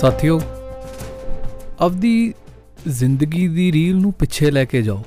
[0.00, 0.40] ਸਾਥੀਓ,
[1.80, 2.34] ਆਪਦੀ
[2.88, 5.02] ਜ਼ਿੰਦਗੀ ਦੀ ਰੀਲ ਨੂੰ ਪਿੱਛੇ ਲੈ ਕੇ ਜਾਓ।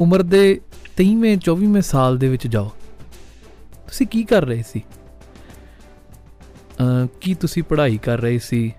[0.00, 0.60] ਉਮਰ ਦੇ
[0.96, 2.70] 23ਵੇਂ 24ਵੇਂ ਸਾਲ ਦੇ ਵਿੱਚ ਜਾਓ।
[3.86, 4.82] ਤੁਸੀਂ ਕੀ ਕਰ ਰਹੇ ਸੀ?
[6.78, 8.74] ਅ ਕੀ ਤੁਸੀਂ ਪੜ੍ਹਾਈ ਕਰ ਰਹੇ ਸੀ?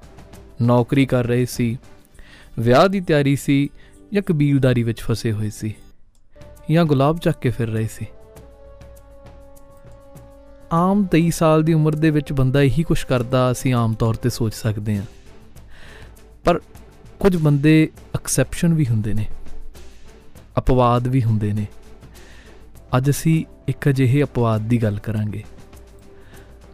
[0.61, 1.77] ਨੌਕਰੀ ਕਰ ਰਹੇ ਸੀ?
[2.59, 3.69] ਵਿਆਹ ਦੀ ਤਿਆਰੀ ਸੀ
[4.13, 5.75] ਜਾਂ ਕਬੀਲਦਾਰੀ ਵਿੱਚ ਫਸੇ ਹੋਏ ਸੀ?
[6.71, 8.05] ਜਾਂ ਗੁਲਾਬ ਚੱਕ ਕੇ ਫਿਰ ਰਹੇ ਸੀ?
[10.73, 14.29] ਆਮ 23 ਸਾਲ ਦੀ ਉਮਰ ਦੇ ਵਿੱਚ ਬੰਦਾ ਇਹੀ ਕੁਝ ਕਰਦਾ ਅਸੀਂ ਆਮ ਤੌਰ ਤੇ
[14.29, 15.03] ਸੋਚ ਸਕਦੇ ਹਾਂ।
[16.43, 16.59] ਪਰ
[17.19, 19.27] ਕੁਝ ਬੰਦੇ ਐਕਸੈਪਸ਼ਨ ਵੀ ਹੁੰਦੇ ਨੇ,
[20.57, 21.67] ਅਪਵਾਦ ਵੀ ਹੁੰਦੇ ਨੇ।
[22.97, 25.43] ਅੱਜ ਅਸੀਂ ਇੱਕ ਅਜਿਹੇ ਅਪਵਾਦ ਦੀ ਗੱਲ ਕਰਾਂਗੇ।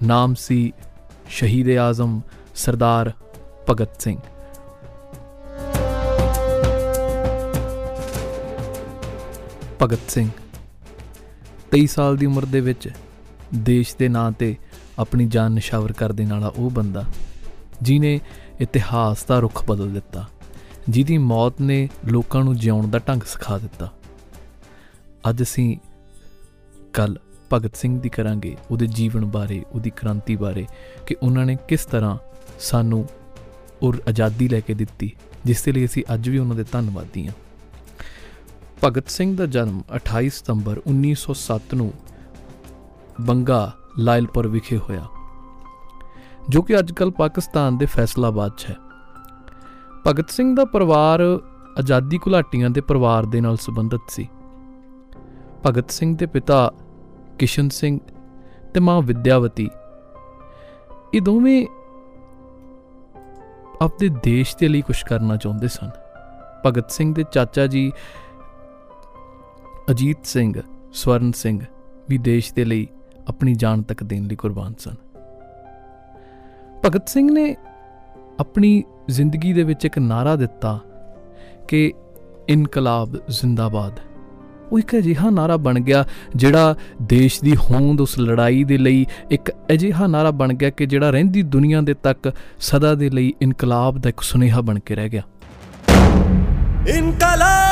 [0.03, 0.73] ਨਾਮ ਸੀ
[1.29, 2.21] ਸ਼ਹੀਦ ਆਜ਼ਮ
[2.55, 3.11] ਸਰਦਾਰ
[3.69, 4.17] ਭਗਤ ਸਿੰਘ।
[9.81, 10.29] ਭਗਤ ਸਿੰਘ
[11.71, 12.89] 23 ਸਾਲ ਦੀ ਉਮਰ ਦੇ ਵਿੱਚ
[13.55, 14.55] ਦੇਸ਼ ਦੇ ਨਾਂ ਤੇ
[14.99, 17.05] ਆਪਣੀ ਜਾਨ ਨਿਸ਼ਾਵਰ ਕਰ ਦੇਣ ਵਾਲਾ ਉਹ ਬੰਦਾ
[17.81, 18.19] ਜਿਨੇ
[18.61, 20.25] ਇਤਿਹਾਸ ਦਾ ਰੁਖ ਬਦਲ ਦਿੱਤਾ,
[20.89, 23.91] ਜਿਹਦੀ ਮੌਤ ਨੇ ਲੋਕਾਂ ਨੂੰ ਜਿਉਣ ਦਾ ਢੰਗ ਸਿਖਾ ਦਿੱਤਾ।
[25.29, 25.77] ਅੱਜ ਅਸੀਂ
[26.93, 27.17] ਕੱਲ
[27.53, 30.65] ਭਗਤ ਸਿੰਘ ਦੀ ਕਰਾਂਗੇ ਉਹਦੇ ਜੀਵਨ ਬਾਰੇ, ਉਹਦੀ ਕ੍ਰਾਂਤੀ ਬਾਰੇ
[31.05, 32.17] ਕਿ ਉਹਨਾਂ ਨੇ ਕਿਸ ਤਰ੍ਹਾਂ
[32.59, 33.07] ਸਾਨੂੰ
[33.81, 37.33] ਉਹ ਆਜ਼ਾਦੀ ਲੈ ਕੇ ਦਿੱਤੀ, ਜਿਸ ਦੇ ਲਈ ਅਸੀਂ ਅੱਜ ਵੀ ਉਹਨਾਂ ਦੇ ਧੰਨਵਾਦੀ ਹਾਂ।
[38.83, 41.93] ਭਗਤ ਸਿੰਘ ਦਾ ਜਨਮ 28 ਸਤੰਬਰ 1907 ਨੂੰ
[43.19, 45.05] ਬੰਗਾ ਲਾਇਲਪੁਰ ਵਿਖੇ ਹੋਇਆ,
[46.49, 48.75] ਜੋ ਕਿ ਅੱਜਕੱਲ ਪਾਕਿਸਤਾਨ ਦੇ ਫੈਸਲਾਬਾਦ 'ਚ ਹੈ।
[50.07, 51.21] ਭਗਤ ਸਿੰਘ ਦਾ ਪਰਿਵਾਰ
[51.79, 54.27] ਆਜ਼ਾਦੀ ਘੁਲਾਟੀਆਂ ਦੇ ਪਰਿਵਾਰ ਦੇ ਨਾਲ ਸੰਬੰਧਿਤ ਸੀ।
[55.65, 56.71] ਭਗਤ ਸਿੰਘ ਦੇ ਪਿਤਾ
[57.39, 57.99] ਕਿਸ਼ਨ ਸਿੰਘ
[58.73, 59.69] ਤੇ ਮਾਂ ਵਿਦਿਆਵਤੀ,
[61.13, 61.65] ਇਹ ਦੋਵੇਂ
[63.81, 65.89] ਆਪਣੇ ਦੇਸ਼ ਦੇ ਲਈ ਕੁਝ ਕਰਨਾ ਚਾਹੁੰਦੇ ਸਨ।
[66.65, 67.91] ਭਗਤ ਸਿੰਘ ਦੇ ਚਾਚਾ ਜੀ
[69.91, 70.53] ਅਜੀਤ ਸਿੰਘ,
[70.93, 71.59] ਸਵਰਨ ਸਿੰਘ
[72.09, 72.87] ਵੀ ਦੇਸ਼ ਦੇ ਲਈ
[73.29, 74.95] ਆਪਣੀ ਜਾਨ ਤੱਕ ਦੇਣ ਲਈ ਕੁਰਬਾਨ ਸਨ।
[76.85, 77.55] ਭਗਤ ਸਿੰਘ ਨੇ
[78.39, 80.79] ਆਪਣੀ ਜ਼ਿੰਦਗੀ ਦੇ ਵਿੱਚ ਇੱਕ ਨਾਰਾ ਦਿੱਤਾ
[81.67, 81.93] ਕਿ
[82.49, 83.99] ਇਨਕਲਾਬ ਜ਼ਿੰਦਾਬਾਦ।
[84.71, 86.05] ਉਹ ਇੱਕ ਅਜਿਹਾ ਨਾਰਾ ਬਣ ਗਿਆ
[86.35, 91.09] ਜਿਹੜਾ ਦੇਸ਼ ਦੀ ਹੋਂਦ ਉਸ ਲੜਾਈ ਦੇ ਲਈ ਇੱਕ ਅਜਿਹਾ ਨਾਰਾ ਬਣ ਗਿਆ ਕਿ ਜਿਹੜਾ
[91.09, 95.21] ਰਹਿੰਦੀ ਦੁਨੀਆ ਦੇ ਤੱਕ ਸਦਾ ਦੇ ਲਈ ਇਨਕਲਾਬ ਦਾ ਇੱਕ ਸੁਨੇਹਾ ਬਣ ਕੇ ਰਹਿ ਗਿਆ।
[96.87, 97.68] ਇਨਕਲਾਬ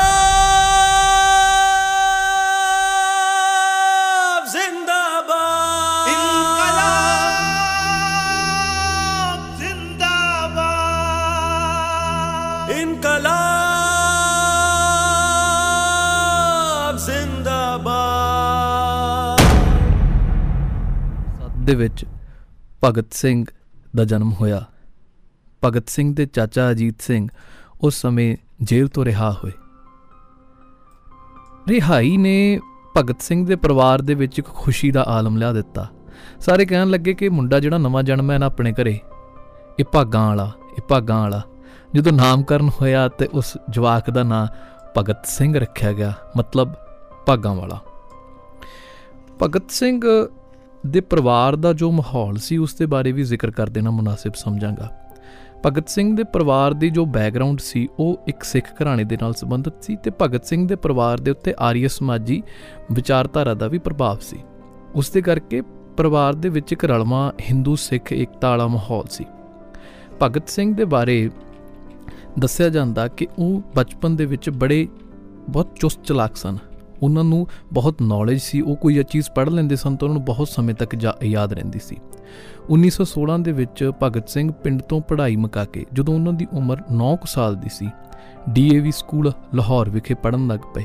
[21.68, 22.04] ਦੇ ਵਿੱਚ
[22.84, 23.44] ਭਗਤ ਸਿੰਘ
[23.96, 24.64] ਦਾ ਜਨਮ ਹੋਇਆ।
[25.64, 27.28] ਭਗਤ ਸਿੰਘ ਦੇ ਚਾਚਾ ਅਜੀਤ ਸਿੰਘ
[27.80, 29.52] ਉਸ ਸਮੇਂ ਜੇਲ੍ਹ ਤੋਂ ਰਿਹਾ ਹੋਏ।
[31.68, 32.60] ਰਿਹਾਈ ਨੇ
[32.96, 35.86] ਭਗਤ ਸਿੰਘ ਦੇ ਪਰਿਵਾਰ ਦੇ ਵਿੱਚ ਇੱਕ ਖੁਸ਼ੀ ਦਾ ਆਲਮ ਲਿਆ ਦਿੱਤਾ।
[36.40, 38.98] ਸਾਰੇ ਕਹਿਣ ਲੱਗੇ ਕਿ ਮੁੰਡਾ ਜਿਹੜਾ ਨਵਾਂ ਜਨਮ ਹੈ ਨਾ ਆਪਣੇ ਘਰੇ,
[39.80, 41.42] ਇਹ ਭਾਗਾਂ ਵਾਲਾ, ਇਹ ਭਾਗਾਂ ਵਾਲਾ।
[41.94, 44.46] ਜਦੋਂ ਨਾਮਕਰਨ ਹੋਇਆ ਤੇ ਉਸ ਜਵਾਕ ਦਾ ਨਾਂ
[44.96, 46.72] ਭਗਤ ਸਿੰਘ ਰੱਖਿਆ ਗਿਆ, ਮਤਲਬ
[47.26, 47.80] ਭਾਗਾਂ ਵਾਲਾ।
[49.42, 50.00] ਭਗਤ ਸਿੰਘ
[50.86, 54.92] ਦੇ ਪਰਿਵਾਰ ਦਾ ਜੋ ਮਾਹੌਲ ਸੀ, ਉਸ ਦੇ ਬਾਰੇ ਵੀ ਜ਼ਿਕਰ ਕਰ ਦੇਣਾ ਮੁਨਾਸਿਬ ਸਮਝਾਂਗਾ।
[55.66, 59.82] ਭਗਤ ਸਿੰਘ ਦੇ ਪਰਿਵਾਰ ਦੀ ਜੋ ਬੈਕਗ੍ਰਾਉਂਡ ਸੀ, ਉਹ ਇੱਕ ਸਿੱਖ ਘਰਾਣੇ ਦੇ ਨਾਲ ਸੰਬੰਧਿਤ
[59.82, 62.42] ਸੀ ਤੇ ਭਗਤ ਸਿੰਘ ਦੇ ਪਰਿਵਾਰ ਦੇ ਉੱਤੇ ਆਰੀਆ ਸਮਾਜੀ
[62.92, 64.38] ਵਿਚਾਰਧਾਰਾ ਦਾ ਵੀ ਪ੍ਰਭਾਵ ਸੀ।
[64.94, 65.62] ਉਸ ਦੇ ਕਰਕੇ
[65.96, 69.26] ਪਰਿਵਾਰ ਦੇ ਵਿੱਚ ਇੱਕ ਰਲਵਾਂ ਹਿੰਦੂ ਸਿੱਖ ਏਕਤਾ ਵਾਲਾ ਮਾਹੌਲ ਸੀ।
[70.22, 71.30] ਭਗਤ ਸਿੰਘ ਦੇ ਬਾਰੇ
[72.38, 74.88] ਦੱਸਿਆ ਜਾਂਦਾ ਕਿ ਉਹ ਬਚਪਨ ਦੇ ਵਿੱਚ ਬੜੇ
[75.48, 76.58] ਬਹੁਤ ਚੁਸਤ ਚਲਾਕ ਸਨ।
[77.02, 80.48] ਉਹਨਾਂ ਨੂੰ ਬਹੁਤ ਨੌਲੇਜ ਸੀ, ਉਹ ਕੋਈ ਚੀਜ਼ ਪੜ੍ਹ ਲੈਂਦੇ ਸਨ ਤਾਂ ਉਹਨਾਂ ਨੂੰ ਬਹੁਤ
[80.48, 81.96] ਸਮੇਂ ਤੱਕ ਜਾ- ਯਾਦ ਰਹਿੰਦੀ ਸੀ।
[82.70, 87.16] 1916 ਦੇ ਵਿੱਚ ਭਗਤ ਸਿੰਘ ਪਿੰਡ ਤੋਂ ਪੜ੍ਹਾਈ ਮੁਕਾ ਕੇ ਜਦੋਂ ਉਹਨਾਂ ਦੀ ਉਮਰ 9
[87.16, 87.90] ਕੁ ਸਾਲ ਦੀ ਸੀ
[88.50, 90.84] ਡੀਏਵੀ ਸਕੂਲ ਲਾਹੌਰ ਵਿਖੇ ਪੜ੍ਹਨ ਲੱਗ ਪਏ।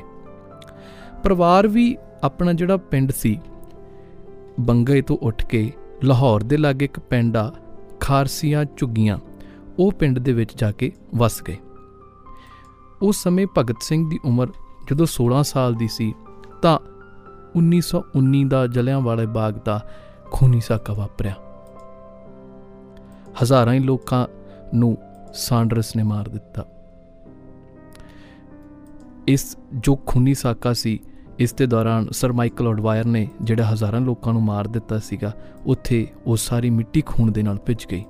[1.23, 3.40] ਪਰਿਵਾਰ ਵੀ ਆਪਣਾ ਜਿਹੜਾ ਪਿੰਡ ਸੀ
[4.59, 5.72] ਬੰਗਏ ਤੋਂ ਉੱਠ ਕੇ
[6.03, 7.53] ਲਾਹੌਰ ਦੇ ਲਾਗੇ ਇੱਕ ਪਿੰਡ ਆ,
[8.00, 9.18] ਖਾਰਸੀਆਂ ਝੁੱਗੀਆਂ,
[9.79, 11.57] ਉਹ ਪਿੰਡ ਦੇ ਵਿੱਚ ਜਾ ਕੇ ਵਸ ਗਏ।
[13.02, 14.47] ਉਸ ਸਮੇਂ ਭਗਤ ਸਿੰਘ ਦੀ ਉਮਰ
[14.92, 16.14] ਜਦੋਂ 16 ਸਾਲ ਦੀ ਸੀ,
[16.62, 16.80] ਤਾਂ
[17.56, 19.90] 1919 ਦਾ ਜਲਿਆਂਵਾਲੇ ਬਾਗ ਦਾ
[20.32, 21.34] ਖੂਨੀ ਸਾਕਾ ਵਾਪਰਿਆ।
[23.44, 24.28] ਹਜ਼ਾਰਾਂ ਹੀ ਲੋਕਾਂ
[24.74, 24.97] ਨੂੰ
[25.34, 26.66] ਸਾਂਡਰਸ ਨੇ ਮਾਰ ਦਿੱਤਾ।
[29.28, 31.00] ਇਸ ਜੋ ਖੂਨੀ ਸਾਕਾ ਸੀ,
[31.40, 35.34] ਇਸ ਦੇ ਦੌਰਾਨ ਸਰ ਮਾਈਕਲ ਔਡਵਾਇਰ ਨੇ ਜਿਹੜਾ ਹਜ਼ਾਰਾਂ ਲੋਕਾਂ ਨੂੰ ਮਾਰ ਦਿੱਤਾ ਸੀਗਾ,
[35.66, 38.06] ਉੱਥੇ ਉਹ ਸਾਰੀ ਮਿੱਟੀ ਖੂਨ ਦੇ ਨਾਲ ਭਿੱਜ ਗਈ।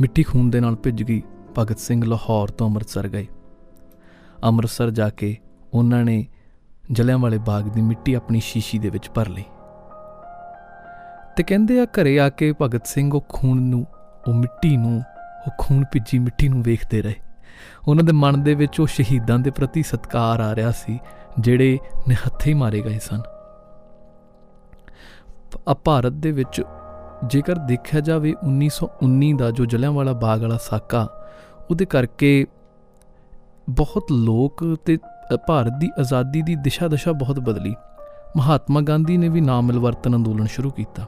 [0.00, 1.22] ਮਿੱਟੀ ਖੂਨ ਦੇ ਨਾਲ ਭਿੱਜ ਗਈ
[1.58, 3.26] ਭਗਤ ਸਿੰਘ ਲਾਹੌਰ ਤੋਂ ਅੰਮ੍ਰਿਤਸਰ ਗਏ।
[4.44, 5.36] ਅੰਮ੍ਰਿਤਸਰ ਜਾ ਕੇ
[5.74, 6.26] ਉਹਨਾਂ ਨੇ
[6.92, 9.44] ਜਲਿਆਂਵਾਲੇ ਬਾਗ ਦੀ ਮਿੱਟੀ ਆਪਣੀ ਸ਼ੀਸ਼ੀ ਦੇ ਵਿੱਚ ਭਰ ਲਈ।
[11.36, 13.86] ਤੇ ਕਹਿੰਦੇ ਆ ਘਰੇ ਆ ਕੇ ਭਗਤ ਸਿੰਘ ਉਹ ਖੂਨ ਨੂੰ,
[14.28, 15.02] ਉਹ ਮਿੱਟੀ ਨੂੰ,
[15.46, 17.14] ਉਹ ਖੂਨ ਭਿੱਜੀ ਮਿੱਟੀ ਨੂੰ ਵੇਖਦੇ ਰਹੇ।
[17.88, 20.98] ਉਹਨਾਂ ਦੇ ਮਨ ਦੇ ਵਿੱਚ ਉਹ ਸ਼ਹੀਦਾਂ ਦੇ ਪ੍ਰਤੀ ਸਤਿਕਾਰ ਆ ਰਿਹਾ ਸੀ,
[21.38, 21.78] ਜਿਹੜੇ
[22.08, 23.20] ਨਿਹੱਥੇ ਮਾਰੇ ਗਏ ਸਨ।
[25.68, 26.62] ਆ ਭਾਰਤ ਦੇ ਵਿੱਚ
[27.26, 31.08] ਜੇਕਰ ਦੇਖਿਆ ਜਾਵੇ 1919 ਦਾ ਜੋ ਜਲਿਆਂਵਾਲਾ ਬਾਗ ਵਾਲਾ ਸਾਕਾ,
[31.70, 32.46] ਉਹਦੇ ਕਰਕੇ
[33.70, 34.98] ਬਹੁਤ ਲੋਕ ਤੇ
[35.34, 37.74] ਅ, ਭਾਰਤ ਦੀ ਆਜ਼ਾਦੀ ਦੀ ਦਿਸ਼ਾ ਦਸ਼ਾ ਬਹੁਤ ਬਦਲੀ।
[38.36, 41.06] ਮਹਾਤਮਾ ਗਾਂਧੀ ਨੇ ਵੀ ਨਾਮ ਮਿਲਵਰਤਨ ਅੰਦੋਲਨ ਸ਼ੁਰੂ ਕੀਤਾ।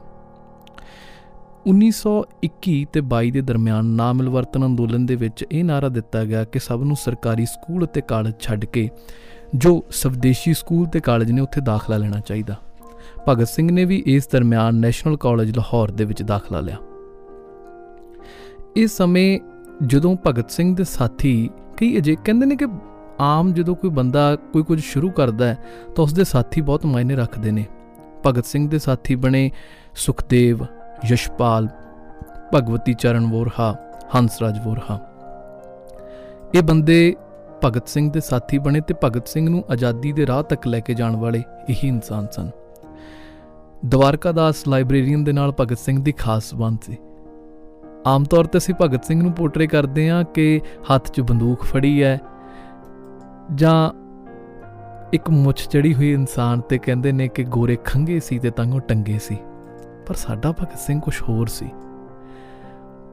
[1.65, 6.59] 1921 ਤੇ 22 ਦੇ ਦਰਮਿਆਨ ਨਾਮ ਮਿਲਵਰਤਨ ਅੰਦੋਲਨ ਦੇ ਵਿੱਚ ਇਹ ਨਾਰਾ ਦਿੱਤਾ ਗਿਆ ਕਿ
[6.59, 8.89] ਸਭ ਨੂੰ ਸਰਕਾਰੀ ਸਕੂਲ ਅਤੇ ਕਾਲਜ ਛੱਡ ਕੇ
[9.55, 12.55] ਜੋ ਸਵਦੇਸ਼ੀ ਸਕੂਲ ਤੇ ਕਾਲਜ ਨੇ ਉੱਥੇ ਦਾਖਲਾ ਲੈਣਾ ਚਾਹੀਦਾ।
[13.29, 16.75] ਭਗਤ ਸਿੰਘ ਨੇ ਵੀ ਇਸ ਦਰਮਿਆਨ ਨੈਸ਼ਨਲ ਕਾਲਜ ਲਾਹੌਰ ਦੇ ਵਿੱਚ ਦਾਖਲਾ ਲਿਆ।
[18.75, 19.39] ਇਸ ਸਮੇਂ
[19.87, 22.65] ਜਦੋਂ ਭਗਤ ਸਿੰਘ ਦੇ ਸਾਥੀ ਕਈ ਅਜੇ ਕਹਿੰਦੇ ਨੇ ਕਿ
[23.19, 25.57] ਆਮ ਜਦੋਂ ਕੋਈ ਬੰਦਾ ਕੋਈ ਕੁਝ ਸ਼ੁਰੂ ਕਰਦਾ ਹੈ,
[25.95, 27.65] ਤਾਂ ਉਸ ਦੇ ਸਾਥੀ ਬਹੁਤ ਮਾਇਨੇ ਰੱਖਦੇ ਨੇ।
[28.25, 29.51] ਭਗਤ ਸਿੰਘ ਦੇ ਸਾਥੀ ਬਣੇ
[29.95, 30.63] ਸੁਖਦੇਵ,
[31.05, 31.67] ਯਸ਼ਪਾਲ,
[32.55, 33.75] ਭਗਵਤੀ ਚਰਨ ਵੋਰਹਾ,
[34.15, 34.99] ਹੰਸਰਾਜ ਵੋਰਹਾ।
[36.55, 37.15] ਇਹ ਬੰਦੇ
[37.65, 40.93] ਭਗਤ ਸਿੰਘ ਦੇ ਸਾਥੀ ਬਣੇ ਤੇ ਭਗਤ ਸਿੰਘ ਨੂੰ ਆਜ਼ਾਦੀ ਦੇ ਰਾਹ ਤੱਕ ਲੈ ਕੇ
[40.93, 42.49] ਜਾਣ ਵਾਲੇ ਇਹੀ ਇਨਸਾਨ ਸਨ।
[43.85, 46.97] ਦਵਾਰਕਾ ਦਾਸ ਲਾਇਬ੍ਰੇਰੀਅਨ ਦੇ ਨਾਲ ਭਗਤ ਸਿੰਘ ਦੀ ਖਾਸ ਸੰਬੰਧ ਸੀ।
[48.07, 50.61] ਆਮ ਤੌਰ ਤੇ ਅਸੀਂ ਭਗਤ ਸਿੰਘ ਨੂੰ ਪੋਰਟਰੇ ਕਰਦੇ ਹਾਂ ਕਿ
[50.93, 52.21] ਹੱਥ 'ਚ ਬੰਦੂਕ ਫੜੀ ਹੈ
[53.55, 53.91] ਜਾਂ
[55.13, 59.19] ਇੱਕ ਮੁੱਛ ਚੜੀ ਹੋਈ ਇਨਸਾਨ ਤੇ ਕਹਿੰਦੇ ਨੇ ਕਿ ਗੋਰੇ ਖੰਗੇ ਸੀ ਤੇ ਤੰਗੋਂ ਟੰਗੇ
[59.19, 59.37] ਸੀ।
[60.07, 61.69] ਪਰ ਸਾਡਾ ਭਗਤ ਸਿੰਘ ਕੁਝ ਹੋਰ ਸੀ।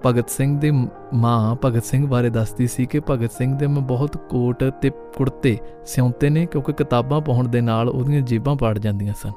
[0.06, 3.82] ਭਗਤ ਸਿੰਘ ਦੇ ਮ- ਮਾਂ ਭਗਤ ਸਿੰਘ ਬਾਰੇ ਦੱਸਦੀ ਸੀ ਕਿ ਭਗਤ ਸਿੰਘ ਦੇ ਮੈਂ,
[3.82, 9.14] ਬਹੁਤ ਕੋਟ ਤੇ ਕੁੜਤੇ ਸਿਉਂਤੇ ਨੇ ਕਿਉਂਕਿ ਕਿਤਾਬਾਂ ਪਾਉਣ ਦੇ ਨਾਲ ਉਹਦੀਆਂ ਜੇਬਾਂ ਪਾੜ ਜਾਂਦੀਆਂ
[9.14, 9.32] ਸਨ।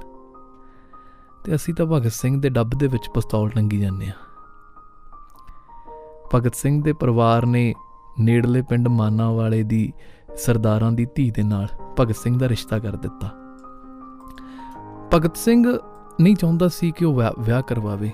[1.45, 4.12] ਤੇ ਅਸੀਂ ਤਾਂ ਭਗਤ ਸਿੰਘ ਦੇ ਡੱਬ ਦੇ ਵਿੱਚ ਪਿਸਤੌਲ ਟੰਗੀ ਜਾਂਦੇ ਆ
[6.36, 7.74] ਭਗਤ ਸਿੰਘ ਦੇ ਪਰਿਵਾਰ ਨੇ
[8.20, 9.94] ਨੇੜਲੇ ਪਿੰਡ ਮਾਨਾ ਵਾਲੇ ਦੀ
[10.38, 11.68] ਸਰਦਾਰਾਂ ਦੀ ਧੀ ਦੇ ਨਾਲ
[12.00, 13.32] ਭਗਤ ਸਿੰਘ ਦਾ ਰਿਸ਼ਤਾ ਕਰ ਦਿੱਤਾ।
[15.14, 15.78] ਭਗਤ ਸਿੰਘ
[16.22, 18.12] ਨਹੀਂ ਚਾਹੁੰਦਾ ਸੀ ਕਿ ਉਹ ਵਿਆਹ- ਵਿਆਹ ਕਰਵਾਵੇ,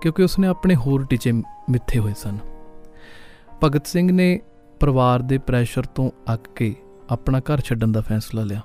[0.00, 1.32] ਕਿਉਂਕਿ ਉਸਨੇ ਆਪਣੇ ਹੋਰ ਟੀਚੇ
[1.70, 2.38] ਮਿੱਥੇ ਹੋਏ ਸਨ।
[3.64, 4.40] ਭਗਤ ਸਿੰਘ ਨੇ
[4.80, 6.76] ਪਰਿਵਾਰ ਦੇ ਪ੍ਰੈਸ਼ਰ ਤੋਂ ਅੱਕ ਕੇ
[7.10, 8.60] ਆਪਣਾ ਘਰ ਛੱਡਣ ਦਾ ਫੈਸਲਾ ਲਿਆ।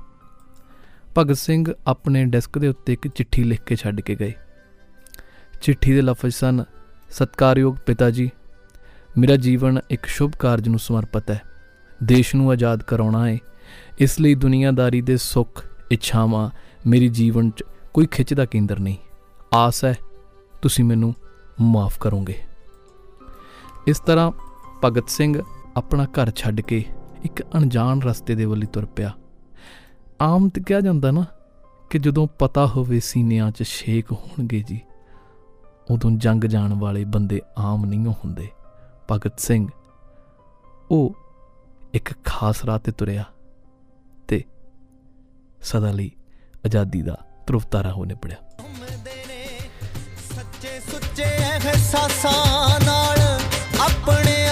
[1.17, 4.33] ਭਗਤ ਸਿੰਘ ਆਪਣੇ ਡੈਸਕ ਦੇ ਉੱਤੇ ਇੱਕ ਚਿੱਠੀ ਲਿਖ ਕੇ ਛੱਡ ਕੇ ਗਏ।
[5.61, 6.63] ਚਿੱਠੀ ਦੇ ਲਫ਼ਜ਼ ਸਨ,
[7.09, 8.31] ਸਤਕਾਰਯੋਗ ਪਿਤਾ ਜੀ
[9.17, 11.41] ਮੇਰਾ ਜੀਵਨ ਇੱਕ ਸ਼ੁਭ ਕਾਰਜ ਨੂੰ ਸਮਰਪਿਤ ਹੈ।
[12.03, 13.37] ਦੇਸ਼ ਨੂੰ ਆਜ਼ਾਦ ਕਰਾਉਣਾ ਹੈ।
[13.99, 16.49] ਇਸ ਲਈ ਦੁਨੀਆਦਾਰੀ ਦੇ ਸੁੱਖ, ਇੱਛਾਵਾਂ
[16.87, 17.63] ਮੇਰੀ ਜੀਵਨ 'ਚ
[17.93, 18.97] ਕੋਈ ਖਿੱਚ ਦਾ ਕੇਂਦਰ ਨਹੀਂ।
[19.53, 19.97] ਆਸ ਹੈ,
[20.61, 21.15] ਤੁਸੀਂ ਮੈਨੂੰ
[21.61, 22.37] ਮਾਫ ਕਰੋਗੇ।
[23.87, 24.31] ਇਸ ਤਰ੍ਹਾਂ
[24.83, 25.41] ਭਗਤ ਸਿੰਘ
[25.77, 26.85] ਆਪਣਾ ਘਰ ਛੱਡ ਕੇ
[27.23, 29.11] ਇੱਕ ਅਣਜਾਣ ਰਸਤੇ ਦੇ ਵੱਲ ਤੁਰ ਪਿਆ।
[30.21, 31.25] ਆਮ ਤੇ ਕਿਹਾ ਜਾਂਦਾ ਨਾ
[31.89, 34.81] ਕਿ ਜਦੋਂ ਪਤਾ ਹੋਵੇ ਸੀਨਿਆਂ 'ਚ ਛੇਕ ਹੋਣਗੇ ਜੀ,
[35.91, 38.47] ਉਦੋਂ ਜੰਗ ਜਾਣ ਵਾਲੇ ਬੰਦੇ ਆਮ ਨਹੀਂ ਓ ਹੁੰਦੇ।
[39.11, 39.67] ਭਗਤ ਸਿੰਘ।
[40.91, 41.15] ਉਹ
[41.93, 43.23] ਇੱਕ ਖਾਸ ਰਾਹ ਤੇ ਤੁਰਿਆ
[44.27, 44.43] ਤੇ
[45.61, 46.11] ਸਦਾ ਲਈ
[46.65, 47.17] ਆਜ਼ਾਦੀ ਦਾ
[47.47, 49.59] ਧਰੁਵਤਾਰਾ ਹੋ ਨਿਪੜਿਆ ਘੁੰਮਦੇ ਨੇ,
[50.35, 53.19] ਸੱਚੇ ਸੁੱਚੇ ਅਹਿਸਾਸਾਂ ਨਾਲ
[53.81, 54.42] ਆਪਣੇ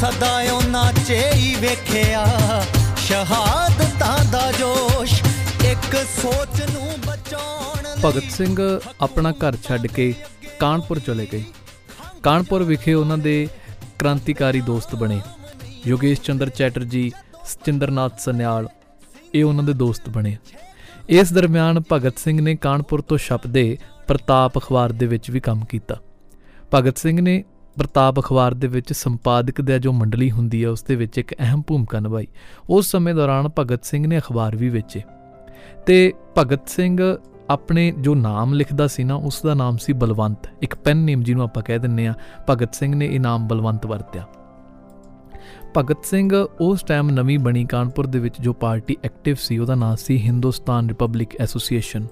[0.00, 2.24] ਸਦਾ ਉਹਨਾਂ 'ਚ ਹੀ ਵੇਖਿਆ।
[2.96, 5.14] ਸ਼ਹਾਦਤਾਂ ਦਾ ਜੋਸ਼
[5.64, 8.56] ਇੱਕ ਸੋਚ ਨੂੰ ਬਚਾਉਣ ਲਈ ਭਗਤ ਸਿੰਘ
[9.00, 10.14] ਆਪਣਾ ਘਰ ਛੱਡ ਕੇ
[10.58, 11.42] ਕਾਨਪੁਰ ਚਲੇ ਗਏ।
[12.22, 13.48] ਕਾਨਪੁਰ ਵਿਖੇ ਉਹਨਾਂ ਦੇ
[13.98, 15.20] ਕ੍ਰਾਂਤੀਕਾਰੀ ਦੋਸਤ ਬਣੇ।
[15.86, 17.10] ਯੋਗੇਸ਼ ਚੰਦਰ ਚੈਟਰਜੀ,
[17.44, 18.68] ਸਚਿੰਦਰਨਾਥ ਸਨਿਆਲ,
[19.34, 20.36] ਇਹ ਉਹਨਾਂ ਦੇ ਦੋਸਤ ਬਣੇ।
[21.08, 23.78] ਇਸ ਦਰਮਿਆਨ ਭਗਤ ਸਿੰਘ ਨੇ ਕਾਨਪੁਰ ਤੋਂ ਛਪਦੇ
[24.08, 26.00] ਪ੍ਰਤਾਪ ਅਖਬਾਰ ਦੇ ਵਿੱਚ ਵੀ ਕੰਮ ਕੀਤਾ।
[26.74, 27.42] ਭਗਤ ਸਿੰਘ ਨੇ
[27.78, 31.62] ਪ੍ਰਤਾਪ ਅਖਬਾਰ ਦੇ ਵਿੱਚ ਸੰਪਾਦਕ ਦਾ ਜੋ ਮੰਡਲੀ ਹੁੰਦੀ ਹੈ ਉਸ ਦੇ ਵਿੱਚ ਇੱਕ ਅਹਿਮ
[31.66, 32.26] ਭੂਮਿਕਾ ਨਿਭਾਈ।
[32.70, 35.02] ਉਸ ਸਮੇਂ ਦੌਰਾਨ ਭਗਤ ਸਿੰਘ ਨੇ ਅਖਬਾਰ ਵੀ ਵੇਚੇ।
[35.86, 37.16] ਤੇ ਭਗਤ ਸਿੰਘ
[37.50, 41.44] ਆਪਣੇ ਜੋ ਨਾਮ ਲਿਖਦਾ ਸੀ ਨਾ, ਉਸ ਦਾ ਨਾਮ ਸੀ ਬਲਵੰਤ। ਇੱਕ ਪੈਨ ਨੇਮ ਜਿਹਨੂੰ
[41.44, 42.14] ਆਪਾਂ ਕਹਿ ਦਿੰਨੇ ਆ,
[42.50, 44.26] ਭਗਤ ਸਿੰਘ ਨੇ ਇਹ ਨਾਮ ਬਲਵੰਤ ਵਰਤਿਆ।
[45.76, 49.96] ਭਗਤ ਸਿੰਘ ਉਸ ਟਾਈਮ ਨਵੀਂ ਬਣੀ ਕਾਨਪੁਰ ਦੇ ਵਿੱਚ ਜੋ ਪਾਰਟੀ ਐਕਟਿਵ ਸੀ, ਉਹਦਾ ਨਾਮ
[49.96, 52.06] ਸੀ ਹਿੰਦੁਸਤਾਨ ਰਿਪਬਲਿਕ ਐਸੋਸੀਏਸ਼ਨ।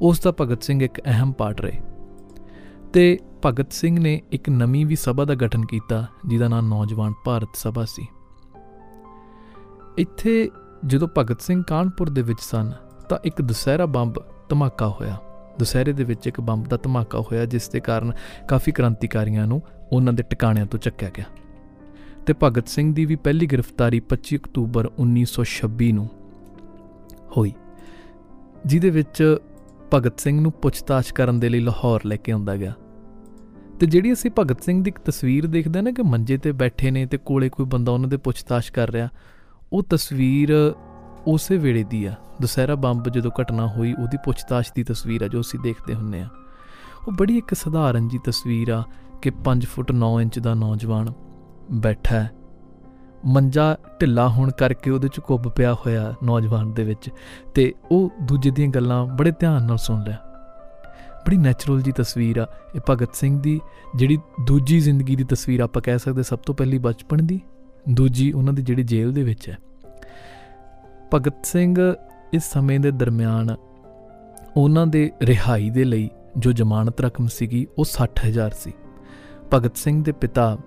[0.00, 1.78] ਉਸ ਦਾ ਭਗਤ ਸਿੰਘ ਇੱਕ ਅਹਿਮ ਪਾਰਟ ਰਹੇ।
[2.92, 7.56] ਤੇ ਭਗਤ ਸਿੰਘ ਨੇ ਇੱਕ ਨਵੀਂ ਵੀ ਸਭਾ ਦਾ ਗਠਨ ਕੀਤਾ, ਜਿਹਦਾ ਨਾਮ ਨੌਜਵਾਨ ਭਾਰਤ
[7.56, 8.06] ਸਭਾ ਸੀ।
[9.98, 10.50] ਇੱਥੇ
[10.86, 12.72] ਜਦੋਂ ਭਗਤ ਸਿੰਘ ਕਾਨਪੁਰ ਦੇ ਵਿੱਚ ਸਨ,
[13.08, 15.16] ਤਾਂ ਇੱਕ ਦੁਸਹਿਰਾ ਬੰਬ ਧਮਾਕਾ ਹੋਇਆ।
[15.58, 18.12] ਦੁਸਹਿਰੇ ਦੇ ਵਿੱਚ ਇੱਕ ਬੰਬ ਦਾ ਧਮਾਕਾ ਹੋਇਆ, ਜਿਸ ਦੇ ਕਾਰਨ
[18.48, 21.24] ਕਾਫੀ ਕ੍ਰਾਂਤੀਕਾਰੀਆਂ ਨੂੰ ਉਹਨਾਂ ਦੇ ਟਿਕਾਣਿਆਂ ਤੋਂ ਚੱਕਿਆ ਗਿਆ।
[22.26, 26.08] ਤੇ ਭਗਤ ਸਿੰਘ ਦੀ ਵੀ ਪਹਿਲੀ ਗ੍ਰਿਫਤਾਰੀ 25 ਅਕਤੂਬਰ 1926 ਨੂੰ
[27.36, 27.52] ਹੋਈ,
[28.66, 29.38] ਜਿਹਦੇ ਵਿੱਚ
[29.94, 32.72] ਭਗਤ ਸਿੰਘ ਨੂੰ ਪੁੱਛਤਾਛ ਕਰਨ ਦੇ ਲਈ ਲਾਹੌਰ ਲੈ ਕੇ ਆਉਂਦਾ ਗਿਆ।
[33.80, 36.90] ਤੇ ਜਿਹੜੀ ਅਸੀਂ ਭਗਤ ਸਿੰਘ ਦੀ ਇੱਕ ਤਸਵੀਰ ਦੇਖਦੇ ਹਾਂ ਨਾ ਕਿ ਮੰਜੇ ਤੇ ਬੈਠੇ
[36.90, 39.08] ਨੇ ਤੇ ਕੋਲੇ ਕੋਈ ਬੰਦਾ ਉਹਨਾਂ ਦੇ ਪੁੱਛਤਾਛ ਕਰ ਰਿਹਾ,
[39.72, 40.74] ਉਹ ਤਸਵੀਰ
[41.26, 45.40] ਉਸੇ ਵੇਲੇ ਦੀ ਆ। ਦੁਸਹਿਰਾ ਬੰਬ ਜਦੋਂ ਘਟਨਾ ਹੋਈ, ਉਹਦੀ ਪੁੱਛਤਾਛ ਦੀ ਤਸਵੀਰ ਆ ਜੋ
[45.40, 46.28] ਅਸੀਂ ਦੇਖਦੇ ਹੁੰਨੇ ਆ
[47.08, 48.82] ਉਹ ਬੜੀ ਇੱਕ ਸਧਾਰਨ ਜੀ ਤਸਵੀਰ ਆ
[49.22, 51.12] ਕਿ 5 ਫੁੱਟ 9 ਇੰਚ ਦਾ ਨੌਜਵਾਨ
[51.72, 52.30] ਬੈਠਾ ਹੈ।
[53.26, 57.10] ਮੰਜਾ ਢਿੱਲਾ ਹੋਣ ਕਰਕੇ ਉਹਦੇ ਚ ਕੁੱਬ ਪਿਆ ਹੋਇਆ ਨੌਜਵਾਨ ਦੇ ਵਿੱਚ
[57.54, 60.16] ਤੇ ਉਹ ਦੂਜੇ ਦੀਆਂ ਗੱਲਾਂ ਬੜੇ ਧਿਆਨ ਨਾਲ ਸੁਣ ਲਿਆ।
[61.26, 63.60] ਬੜੀ ਨੈਚੁਰਲ ਜੀ ਤਸਵੀਰ ਆ, ਇਹ ਭਗਤ ਸਿੰਘ ਦੀ,
[63.96, 67.40] ਜਿਹੜੀ ਦੂਜੀ ਜ਼ਿੰਦਗੀ ਦੀ ਤਸਵੀਰ ਆਪਾਂ ਕਹਿ ਸਕਦੇ ਸਭ ਤੋਂ ਪਹਿਲੀ ਬਚਪਨ ਦੀ,
[67.88, 69.58] ਦੂਜੀ ਉਹਨਾਂ ਦੀ ਜਿਹੜੀ ਜੇਲ੍ਹ ਦੇ ਵਿੱਚ ਹੈ।
[71.14, 71.76] ਭਗਤ ਸਿੰਘ
[72.32, 73.56] ਇਸ ਸਮੇਂ ਦੇ ਦਰਮਿਆਨ
[74.56, 78.72] ਉਹਨਾਂ ਦੇ ਰਿਹਾਈ ਦੇ ਲਈ ਜੋ ਜ਼ਮਾਨਤ ਰਕਮ ਸੀਗੀ, ਉਹ 60000 ਸੀ।
[79.54, 80.58] ਭਗਤ ਸਿੰਘ ਦੇ ਪਿਤਾ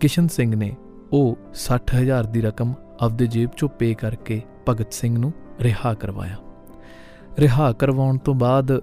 [0.00, 0.76] ਕਿਸ਼ਨ ਸਿੰਘ ਨੇ
[1.12, 6.36] ਉਹ 60000 ਦੀ ਰਕਮ ਆਪਦੇ ਜੇਬ ਚੋਂ ਪੇ ਕਰਕੇ ਭਗਤ ਸਿੰਘ ਨੂੰ ਰਿਹਾ ਕਰਵਾਇਆ।
[7.38, 8.80] ਰਿਹਾ ਕਰਵਾਉਣ ਤੋਂ ਬਾਅਦ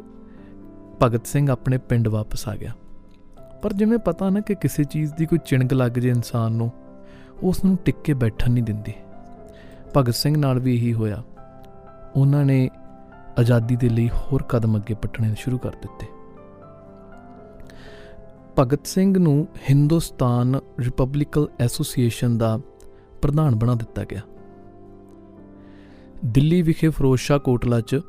[1.03, 2.71] ਭਗਤ ਸਿੰਘ ਆਪਣੇ ਪਿੰਡ ਵਾਪਸ ਆ ਗਿਆ।
[3.61, 6.71] ਪਰ ਜਿਵੇਂ ਪਤਾ ਨਾ ਕਿ ਕਿਸੇ ਚੀਜ਼ ਦੀ ਕੋਈ ਚਿਣਗ ਲੱਗ ਜੇ ਇਨਸਾਨ ਨੂੰ,
[7.43, 8.93] ਉਸ ਨੂੰ ਟਿਕ ਕੇ ਬੈਠਣ ਨਹੀਂ ਦਿੰਦੀ।
[9.97, 11.23] ਭਗਤ ਸਿੰਘ ਨਾਲ ਵੀ ਇਹੀ ਹੋਇਆ।
[12.15, 12.69] ਉਹਨਾਂ ਨੇ
[13.39, 16.14] ਆਜ਼ਾਦੀ ਦੇ ਲਈ ਹੋਰ ਕਦਮ ਅੱਗੇ ਪੱਟਣੇ ਸ਼ੁਰੂ ਕਰ ਦਿੱਤੇ।
[18.59, 22.57] ਭਗਤ ਸਿੰਘ ਨੂੰ ਹਿੰਦੁਸਤਾਨ ਰਿਪਬਲਿਕਲ ਐਸੋਸੀਏਸ਼ਨ ਦਾ
[23.21, 24.21] ਪ੍ਰਧਾਨ ਬਣਾ ਦਿੱਤਾ ਗਿਆ।
[26.25, 27.99] ਦਿੱਲੀ ਵਿਖੇ ਫਿਰੋਜ਼ਸ਼ਾਹ ਕੋਟਲਾ 'ਚ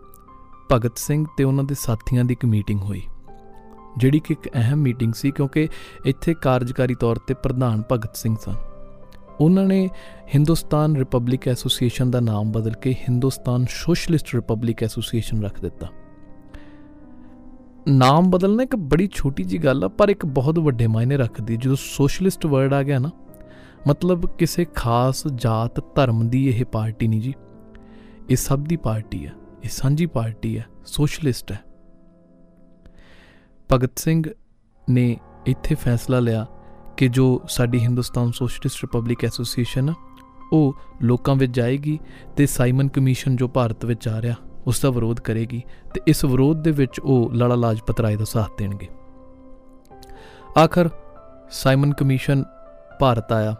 [0.72, 3.02] ਭਗਤ ਸਿੰਘ ਤੇ ਉਹਨਾਂ ਦੇ ਸਾਥੀਆਂ ਦੀ ਇੱਕ ਮੀਟਿੰਗ ਹੋਈ,
[3.98, 5.68] ਜਿਹੜੀ ਕਿ ਇੱਕ ਅਹਿਮ ਮੀਟਿੰਗ ਸੀ ਕਿਉਂਕਿ
[6.06, 8.54] ਇੱਥੇ ਕਾਰਜਕਾਰੀ ਤੌਰ ਤੇ ਪ੍ਰਧਾਨ ਭਗਤ ਸਿੰਘ ਸਨ।
[9.40, 9.88] ਉਹਨਾਂ ਨੇ
[10.34, 15.88] ਹਿੰਦੁਸਤਾਨ ਰਿਪਬਲਿਕ ਐਸੋਸੀਏਸ਼ਨ ਦਾ ਨਾਮ ਬਦਲ ਕੇ ਹਿੰਦੁਸਤਾਨ ਸੋਸ਼ਲਿਸਟ ਰਿਪਬਲਿਕ ਐਸੋਸੀਏਸ਼ਨ ਰੱਖ ਦਿੱਤਾ।
[17.88, 21.76] ਨਾਮ ਬਦਲਣਾ ਇੱਕ ਬੜੀ ਛੋਟੀ ਜੀ ਗੱਲ ਆ, ਪਰ ਇੱਕ ਬਹੁਤ ਵੱਡੇ ਮਾਇਨੇ ਰੱਖਦੀ। ਜਦੋਂ
[21.76, 23.10] ਸੋਸ਼ਲਿਸਟ ਵਰਡ ਆ ਗਿਆ ਨਾ,
[23.88, 27.34] ਮਤਲਬ ਕਿਸੇ ਖਾਸ ਜਾਤ, ਧਰਮ ਦੀ ਇਹ ਪਾਰਟੀ ਨਹੀਂ ਜੀ।
[28.30, 29.32] ਇਹ ਸਭ ਦੀ ਪਾਰਟੀ ਹੈ
[29.64, 31.60] ਇਹ ਸਾਂਝੀ ਪਾਰਟੀ ਹੈ ਸੋਸ਼ਲਿਸਟ ਹੈ
[33.72, 34.22] ਭਗਤ ਸਿੰਘ
[34.90, 35.16] ਨੇ
[35.46, 36.46] ਇੱਥੇ ਫੈਸਲਾ ਲਿਆ
[36.96, 39.92] ਕਿ ਜੋ ਸਾਡੀ ਹਿੰਦੁਸਤਾਨ ਸੋਸ਼ਲਿਸਟ ਰਿਪਬਲਿਕ ਐਸੋਸੀਏਸ਼ਨ
[40.52, 41.98] ਉਹ ਲੋਕਾਂ ਵਿੱਚ ਜਾਏਗੀ
[42.36, 44.34] ਤੇ ਸਾਈਮਨ ਕਮਿਸ਼ਨ ਜੋ ਭਾਰਤ ਵਿੱਚ ਆ ਰਿਹਾ
[44.66, 45.62] ਉਸ ਦਾ ਵਿਰੋਧ ਕਰੇਗੀ
[45.94, 48.88] ਤੇ ਇਸ ਵਿਰੋਧ ਦੇ ਵਿੱਚ ਉਹ ਲਾਲਾ ਲਾਜਪਤ ਰਾਏ ਦਾ ਸਾਥ ਦੇਣਗੇ।
[50.64, 50.90] ਆਖਰ
[51.50, 52.44] ਸਾਈਮਨ ਕਮਿਸ਼ਨ
[53.00, 53.54] ਭਾਰਤ ਆਇਆ।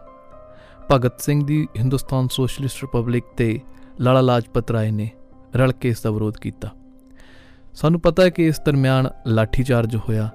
[0.91, 3.61] ਭਗਤ ਸਿੰਘ ਦੀ ਹਿੰਦੁਸਤਾਨ ਸੋਸ਼ਲਿਸਟ ਰਿਪਬਲਿਕ ਤੇ
[3.99, 5.09] ਲਾਲਾ ਲਾਜਪਤ ਰਾਏ ਨੇ
[5.55, 6.69] ਰਲ ਕੇ ਇਸ ਦਾ ਵਿਰੋਧ ਕੀਤਾ।
[7.73, 10.29] ਸਾਨੂੰ ਪਤਾ ਹੈ ਕਿ ਇਸ ਦਰਮਿਆਨ ਲਾਠੀ ਚਾਰਜ ਹੋਇਆ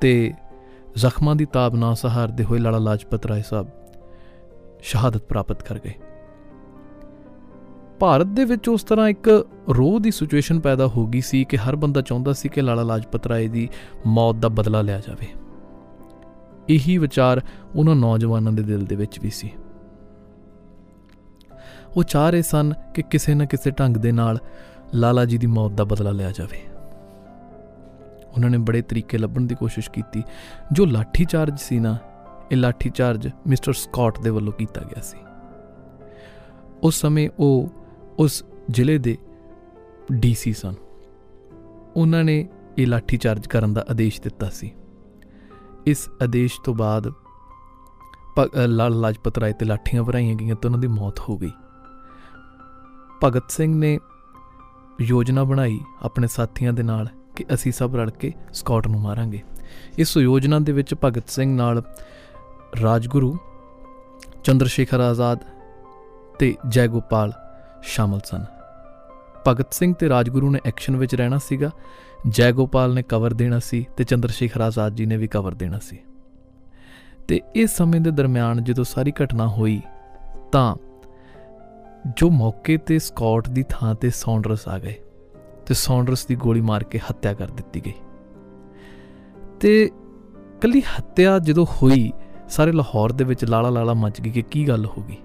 [0.00, 0.34] ਤੇ
[0.94, 3.68] ਜ਼ਖਮਾਂ ਦੀ ਤਾਬ ਨਾ ਸਹਾਰਦੇ ਹੋਏ ਲਾਲਾ ਲਾਜਪਤ ਰਾਏ ਸਾਹਿਬ
[4.82, 5.92] ਸ਼ਹਾਦਤ ਪ੍ਰਾਪਤ ਕਰ ਗਏ।
[8.00, 11.76] ਭਾਰਤ ਦੇ ਵਿੱਚ ਉਸ ਤਰ੍ਹਾਂ ਇੱਕ ਰੋਹ ਦੀ ਸਿਚੁਏਸ਼ਨ ਪੈਦਾ ਹੋ ਗਈ ਸੀ ਕਿ ਹਰ
[11.76, 13.68] ਬੰਦਾ ਚਾਹੁੰਦਾ ਸੀ ਕਿ ਲਾਲਾ ਲਾਜਪਤ ਰਾਏ ਦੀ
[14.06, 15.26] ਮੌਤ ਦਾ ਬਦਲਾ ਲਿਆ ਜਾਵੇ।
[16.68, 17.40] ਇਹੀ ਵਿਚਾਰ
[17.74, 19.52] ਉਹਨਾਂ ਨੌਜਵਾਨਾਂ ਦੇ ਦਿਲ ਦੇ ਵਿੱਚ ਵੀ ਸੀ।
[21.96, 24.38] ਉਹ ਚਾਹ ਰਹੇ ਸਨ ਕਿ ਕਿਸੇ ਨਾ ਕਿਸੇ ਢੰਗ ਦੇ ਨਾਲ
[24.94, 26.60] ਲਾਲਾ ਜੀ ਦੀ ਮੌਤ ਦਾ ਬਦਲਾ ਲਿਆ ਜਾਵੇ।
[28.32, 30.22] ਉਹਨਾਂ ਨੇ ਬੜੇ ਤਰੀਕੇ ਲੱਭਣ ਦੀ ਕੋਸ਼ਿਸ਼ ਕੀਤੀ।
[30.72, 31.96] ਜੋ ਲਾਠੀ ਚਾਰਜ ਸੀ ਨਾ,
[32.52, 35.18] ਇਹ ਲਾਠੀ ਚਾਰਜ ਮਿਸਟਰ ਸਕਾਟ ਦੇ ਵੱਲੋਂ ਕੀਤਾ ਗਿਆ ਸੀ।
[36.82, 37.68] ਉਸ ਸਮੇਂ ਉਹ
[38.18, 39.18] ਉਸ ਜ਼ਿਲ੍ਹੇ ਦੇ
[40.12, 40.74] ਡੀਸੀ ਸਨ।
[41.96, 44.72] ਉਹਨਾਂ ਨੇ ਇਹ ਲਾਠੀ ਚਾਰਜ ਕਰਨ ਦਾ ਆਦੇਸ਼ ਦਿੱਤਾ ਸੀ।
[45.86, 47.12] ਇਸ ਆਦੇਸ਼ ਤੋਂ ਬਾਅਦ
[48.66, 51.50] ਲਾਲ ਲਾਜਪਤ ਰਾਏ ਤੇ ਲਾਠੀਆਂ ਭਰਾਈਆਂ ਗਈਆਂ ਤੇ ਉਹਨਾਂ ਦੀ ਮੌਤ ਹੋ ਗਈ।
[53.24, 53.98] ਭਗਤ ਸਿੰਘ ਨੇ
[55.00, 59.42] ਯੋਜਨਾ ਬਣਾਈ ਆਪਣੇ ਸਾਥੀਆਂ ਦੇ ਨਾਲ ਕਿ ਅਸੀਂ ਸਭ ਰਲ ਕੇ ਸਕਾਟ ਨੂੰ ਮਾਰਾਂਗੇ।
[59.98, 61.82] ਇਸ ਯੋਜਨਾ ਦੇ ਵਿੱਚ ਭਗਤ ਸਿੰਘ ਨਾਲ
[62.82, 63.36] ਰਾਜਗੁਰੂ
[64.44, 65.38] ਚੰਦਰ ਸ਼ੇਖਰ ਆਜ਼ਾਦ
[66.38, 67.32] ਤੇ ਜੈ ਗੋਪਾਲ
[67.82, 68.44] ਸ਼ਾਮਲ ਸਨ।
[69.48, 71.70] ਭਗਤ ਸਿੰਘ ਤੇ ਰਾਜਗੁਰੂ ਨੇ ਐਕਸ਼ਨ ਵਿੱਚ ਰਹਿਣਾ ਸੀਗਾ।
[72.28, 75.78] ਜੈ ਗੋਪਾਲ ਨੇ ਕਵਰ ਦੇਣਾ ਸੀ ਤੇ ਚੰਦਰ ਸ਼ੇਖਰ ਆਜ਼ਾਦ ਜੀ ਨੇ ਵੀ ਕਵਰ ਦੇਣਾ
[75.78, 75.98] ਸੀ।
[77.28, 79.82] ਤੇ ਇਸ ਸਮੇਂ ਦੇ ਦਰਮਿਆਨ ਜਦੋਂ ਸਾਰੀ ਘਟਨਾ ਹੋਈ,
[80.52, 80.76] ਤਾਂ
[82.16, 84.94] ਜੋ ਮੌਕੇ ਤੇ ਸਕਾਟ ਦੀ ਥਾਂ ਤੇ ਸੌਂਡਰਸ ਆ ਗਏ
[85.66, 87.92] ਤੇ ਸੌਂਡਰਸ ਦੀ ਗੋਲੀ ਮਾਰ ਕੇ ਹੱਤਿਆ ਕਰ ਦਿੱਤੀ ਗਈ।
[89.60, 89.90] ਤੇ
[90.60, 92.12] ਕੱਲੀ ਹੱਤਿਆ ਜਦੋਂ ਹੋਈ,
[92.48, 95.16] ਸਾਰੇ ਲਾਹੌਰ ਦੇ ਵਿੱਚ ਲਾਲਾ ਲਾਲਾ ਮਚ ਗਈ ਕਿ ਕੀ ਗੱਲ ਹੋ ਗਈ?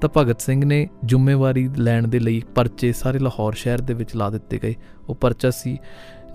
[0.00, 4.30] ਤਾਂ ਭਗਤ ਸਿੰਘ ਨੇ ਜ਼ਿੰਮੇਵਾਰੀ ਲੈਣ ਦੇ ਲਈ ਪਰਚੇ ਸਾਰੇ ਲਾਹੌਰ ਸ਼ਹਿਰ ਦੇ ਵਿੱਚ ਲਾ
[4.30, 4.74] ਦਿੱਤੇ ਗਏ।
[5.08, 5.78] ਉਹ ਪਰਚਾ ਸੀ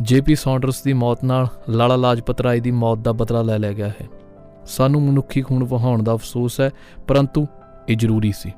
[0.02, 3.88] ਜੇਪੀ ਸੌਂਡਰਸ ਦੀ ਮੌਤ ਨਾਲ ਲਾਲਾ ਲਾਜਪਤ ਰਾਏ ਦੀ ਮੌਤ ਦਾ ਬਦਲਾ ਲੈ ਲਿਆ ਗਿਆ
[3.88, 4.08] ਹੈ।
[4.66, 6.70] ਸਾਨੂੰ ਮਨੁੱਖੀ ਖੂਨ ਵਹਾਉਣ ਦਾ ਅਫਸੋਸ ਹੈ,
[7.08, 7.46] ਪਰੰਤੂ
[7.90, 8.52] ਇਹ ਜ਼ਰੂਰੀ ਸੀ।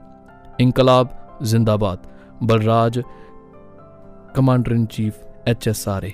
[0.60, 1.08] ਇਨਕਲਾਬ
[1.44, 2.00] ਜ਼ਿੰਦਾਬਾਦ,
[2.44, 3.00] Balraj
[4.36, 5.14] commander in chief
[5.48, 6.12] HSRA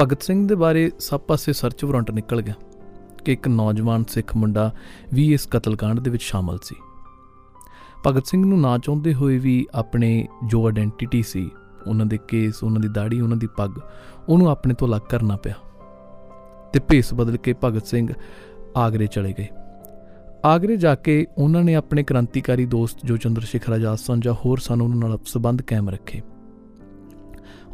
[0.00, 2.54] Bhagat Singh ਦੇ ਬਾਰੇ ਸਭ ਪਾਸੇ ਸਰਚ ਵਾਰੰਟ ਨਿਕਲ ਗਿਆ।
[3.24, 4.72] ਕਿ ਇੱਕ ਨੌਜਵਾਨ ਸਿੱਖ ਮੁੰਡਾ
[5.12, 6.76] ਵੀ ਇਸ ਕਤਲकांड ਦੇ ਵਿੱਚ ਸ਼ਾਮਲ ਸੀ।
[8.06, 11.50] ਭਗਤ ਸਿੰਘ ਨੂੰ ਨਾ ਚਾਹੁੰਦੇ ਹੋਏ ਵੀ ਆਪਣੇ ਜੋ ਆਇਡੈਂਟੀਟੀ ਸੀ,
[11.86, 13.70] ਉਹਨਾਂ ਦੇ ਕੇਸ ਉਹਨਾਂ ਦੀ ਦਾੜੀ ਉਹਨਾਂ ਦੀ ਪੱਗ,
[14.28, 15.54] ਉਹਨੂੰ ਆਪਣੇ ਤੋਂ ਅਲੱਗ ਕਰਨਾ ਪਿਆ।
[16.72, 18.12] ਤੇ ਭੇਸ ਬਦਲ ਕੇ ਭਗਤ ਸਿੰਘ
[18.76, 19.48] ਆਗਰੇ ਚਲੇ ਗਏ।
[20.44, 24.58] ਆਗਰੇ ਜਾ ਕੇ ਉਹਨਾਂ ਨੇ ਆਪਣੇ ਕ੍ਰਾਂਤੀਕਾਰੀ ਦੋਸਤ ਜੋ ਚੰਦਰ ਸ਼ੇਖਰ ਆਜ਼ਾਦ ਸਨ ਜਾਂ ਹੋਰ
[24.58, 26.22] ਸਨ, ਉਹਨਾਂ ਨਾਲ ਸਬੰਧ ਕਾਇਮ ਰੱਖੇ।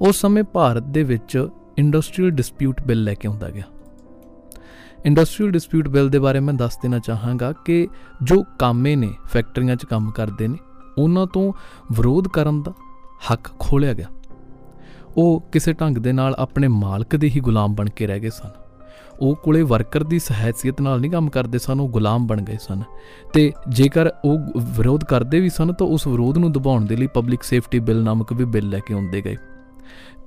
[0.00, 3.64] ਉਸ ਸਮੇਂ ਭਾਰਤ ਦੇ ਵਿੱਚ ਇੰਡਸਟਰੀਅਲ ਡਿਸਪਿਊਟ ਬਿੱਲ ਲੈ ਕੇ ਆਉਂਦਾ ਗਿਆ।
[5.08, 7.88] ਇੰਡਸਟਰੀਅਲ ਡਿਸਪਿਊਟ ਬਿੱਲ ਦੇ ਬਾਰੇ ਮੈਂ ਦੱਸ ਦੇਣਾ ਚਾਹਾਂਗਾ ਕਿ
[8.22, 10.58] ਜੋ ਕਾਮੇ ਨੇ ਫੈਕਟਰੀਆਂ 'ਚ ਕੰਮ ਕਰਦੇ ਨੇ,
[10.98, 11.52] ਉਹਨਾਂ ਤੋਂ
[11.92, 12.72] ਵਿਰੋਧ ਕਰਨ ਦਾ
[13.32, 14.06] ਹੱਕ ਖੋਲਿਆ ਗਿਆ।
[15.16, 18.50] ਉਹ ਕਿਸੇ ਢੰਗ ਦੇ ਨਾਲ ਆਪਣੇ ਮਾਲਕ ਦੇ ਹੀ ਗੁਲਾਮ ਬਣ ਕੇ ਰਹਿ ਗਏ ਸਨ।
[19.20, 22.82] ਉਹ ਕੋਲੇ ਵਰਕਰ ਦੀ ਸਹਾਇਤਾ ਨਾਲ ਨਹੀਂ ਕੰਮ ਕਰਦੇ ਸਨ, ਉਹ ਗੁਲਾਮ ਬਣ ਗਏ ਸਨ।
[23.32, 27.42] ਤੇ ਜੇਕਰ ਉਹ ਵਿਰੋਧ ਕਰਦੇ ਵੀ ਸਨ, ਤਾਂ ਉਸ ਵਿਰੋਧ ਨੂੰ ਦਬਾਉਣ ਦੇ ਲਈ ਪਬਲਿਕ
[27.42, 29.36] ਸੇਫਟੀ ਬਿੱਲ ਨਾਮਕ ਵੀ ਬਿੱਲ ਲੈ ਕੇ ਆਉਂਦੇ ਗਏ।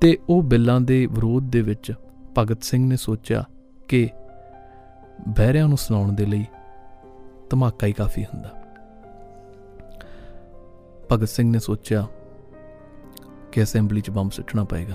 [0.01, 1.93] ਤੇ ਉਹ ਬਿੱਲਾਂ ਦੇ ਵਿਰੋਧ ਦੇ ਵਿੱਚ
[2.38, 3.43] ਭਗਤ ਸਿੰਘ ਨੇ ਸੋਚਿਆ
[3.88, 4.09] ਕਿ
[5.27, 6.45] ਬਹਿਰਿਆਂ ਨੂੰ ਸੁਣਾਉਣ ਦੇ ਲਈ
[7.49, 8.49] ਧਮਾਕਾ ਹੀ ਕਾਫੀ ਹੁੰਦਾ।
[11.11, 12.07] ਭਗਤ ਸਿੰਘ ਨੇ ਸੋਚਿਆ
[13.51, 14.93] ਕਿ ਅਸੈਂਬਲੀ 'ਚ ਬੰਬ ਸੁੱਟਣਾ ਪਏਗਾ।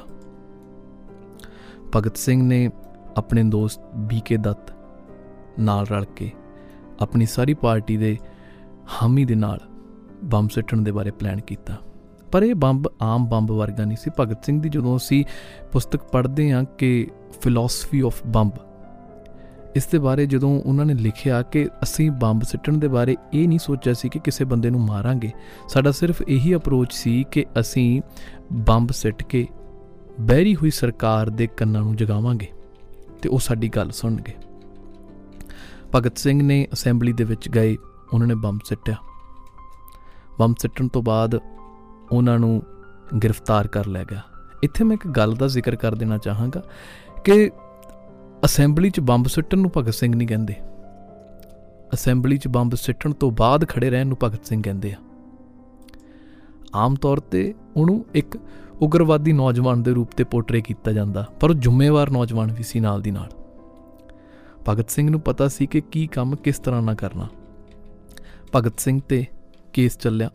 [1.97, 2.71] ਭਗਤ ਸਿੰਘ ਨੇ
[3.17, 4.73] ਆਪਣੇ ਦੋਸਤ ਬੀਕੇ ਦੱਤ
[5.61, 6.33] ਨਾਲ ਰਲ ਕੇ
[7.01, 8.19] ਆਪਣੀ ਸਾਰੀ ਪਾਰਟੀ ਦੇ
[9.03, 9.61] ਹਾਮੀ ਦੇ ਨਾਲ
[10.25, 11.77] ਬੰਬ ਸੁੱਟਣ ਦੇ ਬਾਰੇ ਪਲਾਨ ਕੀਤਾ।
[12.33, 15.25] ਪਰ ਇਹ ਬੰਬ ਆਮ ਬੰਬ ਵਰਗਾ ਨਹੀਂ ਸੀ। ਭਗਤ ਸਿੰਘ ਦੀ ਜਦੋਂ ਅਸੀਂ
[15.73, 18.53] ਪੁਸਤਕ ਪੜ੍ਹਦੇ ਹਾਂ ਕਿ ਫਿਲਾਸਫੀ ਆਫ ਬੰਬ
[19.77, 23.59] ਇਸ ਦੇ ਬਾਰੇ ਜਦੋਂ ਉਹਨਾਂ ਨੇ ਲਿਖਿਆ ਕਿ ਅਸੀਂ ਬੰਬ ਸਿੱਟਣ ਦੇ ਬਾਰੇ ਇਹ ਨਹੀਂ
[23.59, 25.33] ਸੋਚਿਆ ਸੀ ਕਿ ਕਿਸੇ ਬੰਦੇ ਨੂੰ ਮਾਰਾਂਗੇ,
[25.69, 28.03] ਸਾਡਾ ਸਿਰਫ ਇਹੀ ਅਪਰੋਚ ਸੀ ਕਿ ਅਸੀਂ
[28.53, 29.47] ਬੰਬ ਸਿੱਟ ਕੇ
[30.21, 32.47] ਬਹਿਰੀ ਹੋਈ ਸਰਕਾਰ ਦੇ ਕੰਨਾਂ ਨੂੰ ਜਗਾਵਾਂਗੇ
[33.23, 34.33] ਤੇ ਉਹ ਸਾਡੀ ਗੱਲ ਸੁਣਨਗੇ।
[35.95, 37.77] ਭਗਤ ਸਿੰਘ ਨੇ ਅਸੈਂਬਲੀ ਦੇ ਵਿੱਚ ਗਏ,
[38.13, 38.97] ਉਹਨਾਂ ਨੇ ਬੰਬ ਸਿੱਟਿਆ।
[40.39, 41.39] ਬੰਬ ਸਿੱਟਣ ਤੋਂ ਬਾਅਦ
[42.13, 42.63] ਉਹਨਾਂ ਨੂੰ
[43.25, 44.23] ਗ੍ਰਿਫਤਾਰ ਕਰ ਲਿਆ ਗਿਆ।
[44.63, 46.63] ਇੱਥੇ ਮੈਂ ਇੱਕ ਗੱਲ ਦਾ ਜ਼ਿਕਰ ਕਰ ਦੇਣਾ ਚਾਹਾਂਗਾ
[47.25, 47.51] ਕਿ
[48.45, 50.55] ਅਸੈਂਬਲੀ 'ਚ ਬੰਬ ਸਿੱਟਣ ਨੂੰ ਭਗਤ ਸਿੰਘ ਨਹੀਂ ਕਹਿੰਦੇ।
[51.95, 54.97] ਅਸੈਂਬਲੀ 'ਚ ਬੰਬ ਸਿੱਟਣ ਤੋਂ ਬਾਅਦ ਖੜੇ ਰਹਿਣ ਨੂੰ ਭਗਤ ਸਿੰਘ ਕਹਿੰਦੇ ਆ।
[56.75, 58.37] ਆਮ ਤੌਰ ਤੇ ਉਹਨੂੰ ਇੱਕ
[58.81, 63.03] ਉਗਰਵਾਦੀ ਨੌਜਵਾਨ ਦੇ ਰੂਪ ਤੇ ਪੋਰਟਰੇ ਕੀਤਾ ਜਾਂਦਾ, ਪਰ ਉਹ ਜ਼ਿੰਮੇਵਾਰ ਨੌਜਵਾਨ ਵੀ ਸੀ ਨਾਲ
[63.03, 63.31] ਦੀ ਨਾਲ।
[64.69, 67.29] ਭਗਤ ਸਿੰਘ ਨੂੰ ਪਤਾ ਸੀ ਕਿ ਕੀ ਕੰਮ ਕਿਸ ਤਰ੍ਹਾਂ ਨਾ ਕਰਨਾ।
[68.55, 69.25] ਭਗਤ ਸਿੰਘ ਤੇ
[69.73, 70.31] ਕੇਸ ਚੱਲਿਆ।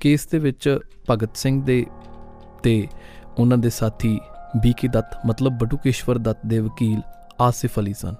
[0.00, 0.78] ਕੇਸ ਦੇ ਵਿੱਚ
[1.10, 1.84] ਭਗਤ ਸਿੰਘ ਦੇ
[2.62, 2.86] ਤੇ
[3.38, 4.18] ਉਹਨਾਂ ਦੇ ਸਾਥੀ
[4.56, 7.00] ਬੀਕੇ ਦੱਤ ਮਤਲਬ ਬਟੂਕੇਸ਼ਵਰ ਦੱਤ ਦੇ ਵਕੀਲ
[7.40, 8.14] ਆਸਿਫ ਅਲੀ ਸਨ।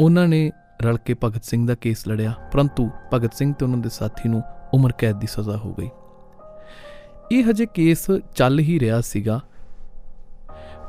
[0.00, 0.50] ਉਹਨਾਂ ਨੇ
[0.82, 4.42] ਰਲ ਕੇ ਭਗਤ ਸਿੰਘ ਦਾ ਕੇਸ ਲੜਿਆ, ਪਰੰਤੂ ਭਗਤ ਸਿੰਘ ਤੇ ਉਹਨਾਂ ਦੇ ਸਾਥੀ ਨੂੰ
[4.74, 5.90] ਉਮਰ ਕੈਦ ਦੀ ਸਜ਼ਾ ਹੋ ਗਈ।
[7.32, 9.40] ਇਹ ਹਜੇ ਕੇਸ ਚੱਲ ਹੀ ਰਿਹਾ ਸੀਗਾ।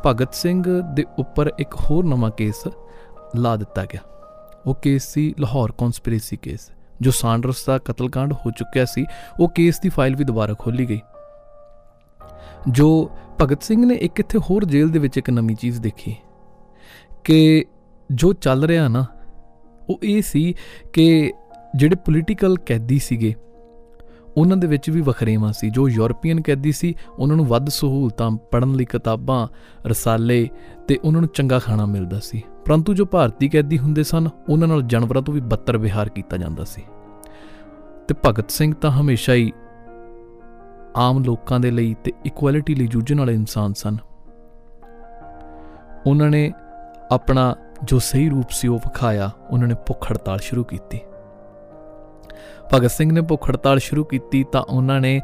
[0.06, 2.68] ਭਗਤ ਸਿੰਘ ਦੇ ਉੱਪਰ ਇੱਕ ਹੋਰ ਨਵਾਂ ਕੇਸ
[3.36, 4.02] ਲਾ ਦਿੱਤਾ ਗਿਆ।
[4.66, 9.06] ਉਹ ਕੇਸ ਸੀ ਲਾਹੌਰ ਕਨਸਪੀਰੇਸੀ ਕੇਸ, ਜੋ ਸਾਂਡਰਸ ਦਾ ਕਤਲकांड ਹੋ ਚੁੱਕਿਆ ਸੀ।
[9.40, 11.02] ਉਹ ਕੇਸ ਦੀ ਫਾਈਲ ਵੀ ਦੁਬਾਰਾ ਖੋਲੀ ਗਈ।
[12.70, 13.10] ਜੋ
[13.42, 16.16] ਭਗਤ ਸਿੰਘ ਨੇ ਇੱਕ ਇੱਥੇ ਹੋਰ ਜੇਲ੍ਹ ਦੇ ਵਿੱਚ ਇੱਕ ਨਵੀਂ ਚੀਜ਼ ਦੇਖੀ
[17.24, 17.66] ਕਿ
[18.12, 19.06] ਜੋ ਚੱਲ ਰਿਹਾ ਨਾ,
[19.90, 20.56] ਉਹ ਇਹ ਸੀ
[20.94, 21.34] ਕਿ
[21.76, 23.36] ਜਿਹੜੇ ਪੋਲੀਟੀਕਲ ਕੈਦੀ ਸੀਗੇ,
[24.38, 28.72] ਉਹਨਾਂ ਦੇ ਵਿੱਚ ਵੀ ਵਖਰੇਵਾਂ ਸੀ। ਜੋ ਯੂਰਪੀਅਨ ਕੈਦੀ ਸੀ, ਉਹਨਾਂ ਨੂੰ ਵੱਧ ਸਹੂਲਤਾਂ ਪੜਨ
[28.72, 29.48] ਲਈ ਕਿਤਾਬਾਂ,
[29.88, 30.50] ਰਸਾਲੇ
[30.88, 34.82] ਤੇ ਉਹਨਾਂ ਨੂੰ ਚੰਗਾ ਖਾਣਾ ਮਿਲਦਾ ਸੀ। ਪਰੰਤੂ ਜੋ ਭਾਰਤੀ ਕੈਦੀ ਹੁੰਦੇ ਸਨ, ਉਹਨਾਂ ਨਾਲ
[34.82, 36.82] ਜਾਨਵਰਾਂ ਤੋਂ ਵੀ ਬੱਤਰ ਵਿਹਾਰ ਕੀਤਾ ਜਾਂਦਾ ਸੀ।
[38.08, 39.52] ਤੇ ਭਗਤ ਸਿੰਘ ਤਾਂ ਹਮੇਸ਼ਾ ਹੀ
[40.96, 43.98] ਆਮ ਲੋਕਾਂ ਦੇ ਲਈ ਤੇ ਇਕੁਐਲਿਟੀ ਲਈ ਜੂਝਣ ਵਾਲੇ ਇਨਸਾਨ ਸਨ।
[46.08, 46.54] ਉਹਨਾਂ ਨੇ
[47.12, 51.00] ਆਪਣਾ ਜੋ ਸਹੀ ਰੂਪ ਸੀ ਉਹ ਵਿਖਾਇਆ, ਉਹਨਾਂ ਨੇ ਭੁੱਖ ਹੜਤਾਲ ਸ਼ੁਰੂ ਕੀਤੀ।
[52.74, 55.22] ਭਗਤ ਸਿੰਘ ਨੇ ਭੁੱਖ ਹੜਤਾਲ ਸ਼ੁਰੂ ਕੀਤੀ ਤਾਂ ਉਹਨਾਂ ਨੇ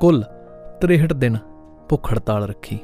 [0.00, 0.24] ਕੁੱਲ
[0.80, 1.38] 63 ਦਿਨ
[1.88, 2.78] ਭੁੱਖ ਹੜਤਾਲ ਰੱਖੀ।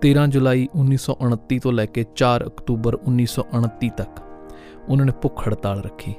[0.00, 4.20] 13 ਜੁਲਾਈ 1929 ਤੋਂ ਲੈ ਕੇ 4 ਅਕਤੂਬਰ 1929 ਤੱਕ
[4.88, 6.14] ਉਹਨਾਂ ਨੇ ਭੁੱਖ ਹੜਤਾਲ ਰੱਖੀ।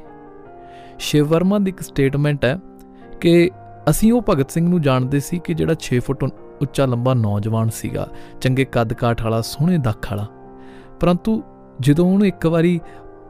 [1.00, 2.60] ਸ਼ਿਵ ਵਰਮਾ ਦੀ ਇੱਕ ਸਟੇਟਮੈਂਟ ਹੈ
[3.22, 3.52] ਕਿ
[3.90, 6.24] ਅਸੀਂ ਉਹ ਭਗਤ ਸਿੰਘ ਨੂੰ ਜਾਣਦੇ ਸੀ ਕਿ ਜਿਹੜਾ 6 ਫੁੱਟ
[6.62, 8.08] ਉੱਚਾ ਲੰਬਾ ਨੌਜਵਾਨ ਸੀਗਾ,
[8.42, 10.28] ਚੰਗੇ ਕੱਦ ਕਾਠ ਵਾਲਾ, ਸੋਹਣੇ ਦੱਖ ਵਾਲਾ।
[11.00, 11.44] ਪਰੰਤੂ
[11.80, 12.80] ਜਦੋਂ ਉਹਨੂੰ ਇੱਕ ਵਾਰੀ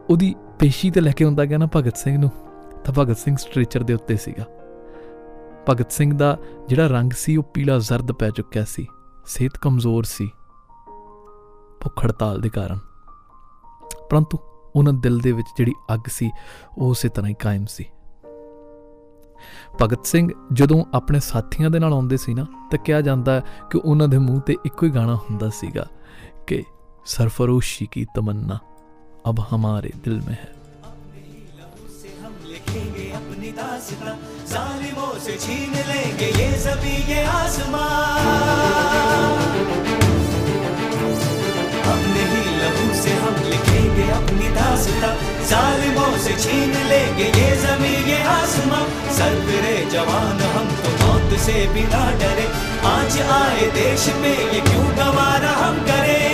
[0.09, 2.29] ਉਹਦੀ ਪੇਸ਼ੀ ਤੇ ਲੈ ਕੇ ਆਉਂਦਾ ਗਿਆ ਨਾ ਭਗਤ ਸਿੰਘ ਨੂੰ,
[2.85, 4.45] ਤਾਂ ਭਗਤ ਸਿੰਘ ਸਟ੍ਰੈਚਰ ਦੇ ਉੱਤੇ ਸੀਗਾ।
[5.69, 6.37] ਭਗਤ ਸਿੰਘ ਦਾ
[6.67, 8.87] ਜਿਹੜਾ ਰੰਗ ਸੀ, ਉਹ ਪੀਲਾ ਜ਼ਰਦ ਪੈ ਚੁੱਕਿਆ ਸੀ,
[9.25, 10.29] ਸਿਹਤ ਕਮਜ਼ੋਰ ਸੀ,
[11.81, 12.79] ਭੁੱਖ ਹੜਤਾਲ ਦੇ ਕਾਰਨ।
[14.09, 14.37] ਪਰੰਤੂ
[14.75, 16.31] ਉਹਨਾਂ ਦਿਲ ਦੇ ਵਿੱਚ ਜਿਹੜੀ ਅੱਗ ਸੀ,
[16.77, 17.85] ਉਹ ਉਸੇ ਤਰ੍ਹਾਂ ਹੀ ਕਾਇਮ ਸੀ।
[19.80, 24.08] ਭਗਤ ਸਿੰਘ ਜਦੋਂ ਆਪਣੇ ਸਾਥੀਆਂ ਦੇ ਨਾਲ ਆਉਂਦੇ ਸੀ ਨਾ ਤਾਂ ਕਿਹਾ ਜਾਂਦਾ ਕਿ ਉਹਨਾਂ
[24.08, 25.86] ਦੇ ਮੂੰਹ ਤੇ ਇੱਕੋ ਹੀ ਗਾਣਾ ਹੁੰਦਾ ਸੀਗਾ
[26.46, 26.62] ਕਿ
[27.06, 28.58] ਸਰਫਰੋਸ਼ੀ ਕੀ ਤਮੰਨਾ
[29.24, 30.46] अब हमारे दिल में है
[31.94, 34.14] से हम लिखेंगे अपनी दास्तां
[34.46, 38.78] जालिमों से छीन लेंगे ये जमी ये आसमान
[44.03, 45.13] लिखेंगे अपनी दास्तां।
[45.47, 51.67] जालिमों से छीन लेंगे ये ज़मीन, ये आसमां। सर फिरे जवान, हम तो मौत से
[51.73, 52.47] भी ना डरे।
[52.87, 56.32] आज आए देश में ये क्यों गवारा हम करें?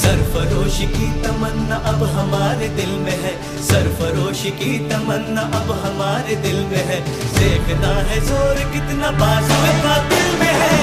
[0.00, 6.82] सरफरोशी की तमन्ना अब हमारे दिल में है सरफरोशी की तमन्ना अब हमारे दिल में
[6.90, 7.00] है
[7.34, 10.74] देखना है जोर कितना बाजू का दिल में है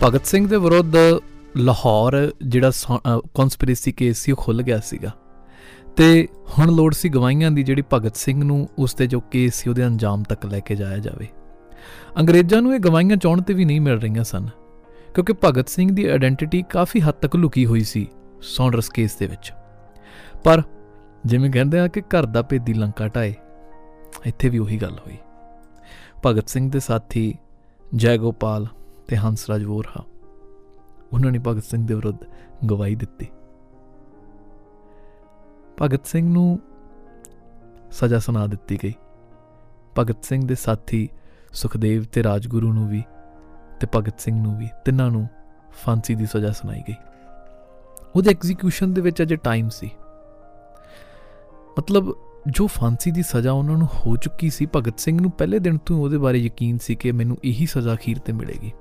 [0.00, 0.96] ਭਗਤ ਸਿੰਘ ਦੇ ਵਿਰੁੱਧ
[1.58, 2.70] ਲਾਹੌਰ ਜਿਹੜਾ
[3.36, 5.10] ਕਨਸਪੀਰੇਸੀ ਕੇਸ ਸੀ ਉਹ ਖੁੱਲ ਗਿਆ ਸੀਗਾ
[5.96, 6.26] ਤੇ
[6.58, 9.86] ਹੁਣ ਲੋੜ ਸੀ ਗਵਾਹੀਆਂ ਦੀ ਜਿਹੜੀ ਭਗਤ ਸਿੰਘ ਨੂੰ ਉਸ ਤੇ ਜੋ ਕੇਸ ਸੀ ਉਹਦੇ
[9.86, 11.28] ਅੰਜਾਮ ਤੱਕ ਲੈ ਕੇ ਜਾਇਆ ਜਾਵੇ
[12.18, 14.48] ਅੰਗਰੇਜ਼ਾਂ ਨੂੰ ਇਹ ਗਵਾਹੀਆਂ ਚਾਹਣ ਤੇ ਵੀ ਨਹੀਂ ਮਿਲ ਰਹੀਆਂ ਸਨ
[15.13, 18.07] ਕਿਉਂਕਿ ਭਗਤ ਸਿੰਘ ਦੀ ਆਇਡੈਂਟੀਟੀ ਕਾਫੀ ਹੱਦ ਤੱਕ ਲੁਕੀ ਹੋਈ ਸੀ
[18.41, 19.51] ਸੌਂਡਰਸ ਕੇਸ ਦੇ ਵਿੱਚ।
[20.43, 20.61] ਪਰ
[21.25, 23.33] ਜਿਵੇਂ ਕਹਿੰਦੇ ਆ ਕਿ ਘਰ ਦਾ ਭੇਦੀ ਲੰਕਾ ਢਾਏ
[24.25, 25.17] ਇੱਥੇ ਵੀ ਉਹੀ ਗੱਲ ਹੋਈ।
[26.25, 27.33] ਭਗਤ ਸਿੰਘ ਦੇ ਸਾਥੀ
[27.95, 28.67] ਜੈ ਗੋਪਾਲ
[29.07, 30.03] ਤੇ ਹੰਸਰਾਜ ਵੋਰਹਾ,
[31.13, 32.25] ਉਹਨਾਂ ਨੇ ਭਗਤ ਸਿੰਘ ਦੇ ਵਿਰੁੱਧ
[32.65, 33.27] ਗਵਾਹੀ ਦਿੱਤੀ।
[35.81, 36.59] ਭਗਤ ਸਿੰਘ ਨੂੰ
[37.91, 38.93] ਸਜ਼ਾ ਸੁਣਾ ਦਿੱਤੀ ਗਈ।
[39.99, 41.07] ਭਗਤ ਸਿੰਘ ਦੇ ਸਾਥੀ
[41.53, 43.03] ਸੁਖਦੇਵ ਤੇ ਰਾਜਗੁਰੂ ਨੂੰ ਵੀ
[43.81, 45.27] ਤੇ ਭਗਤ ਸਿੰਘ ਨੂੰ ਵੀ ਤਿੰਨਾਂ ਨੂੰ
[45.71, 46.95] ਫਾਂਸੀ ਦੀ ਸਜ਼ਾ ਸੁਣਾਈ ਗਈ।
[48.15, 49.91] ਉਹਦੇ ਐਗਜ਼ੀਕਿਊਸ਼ਨ ਦੇ ਵਿੱਚ ਅਜੇ ਟਾਈਮ ਸੀ।
[51.79, 52.15] ਮਤਲਬ
[52.47, 55.97] ਜੋ ਫਾਂਸੀ ਦੀ ਸਜ਼ਾ ਉਹਨਾਂ ਨੂੰ ਹੋ ਚੁੱਕੀ ਸੀ, ਭਗਤ ਸਿੰਘ ਨੂੰ ਪਹਿਲੇ ਦਿਨ ਤੋਂ
[55.97, 58.71] ਉਹਦੇ ਬਾਰੇ ਯਕੀਨ ਸੀ ਕਿ ਮੈਨੂੰ ਇਹੀ ਸਜ਼ਾ ਅਖੀਰ ਤੇ ਮਿਲੇਗੀ।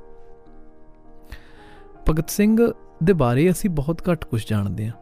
[2.10, 4.94] ਭਗਤ ਸਿੰਘ ਦੇ ਬਾਰੇ ਅਸੀਂ ਬਹੁਤ ਘੱਟ ਕੁਝ ਜਾਣਦੇ ਹਾਂ।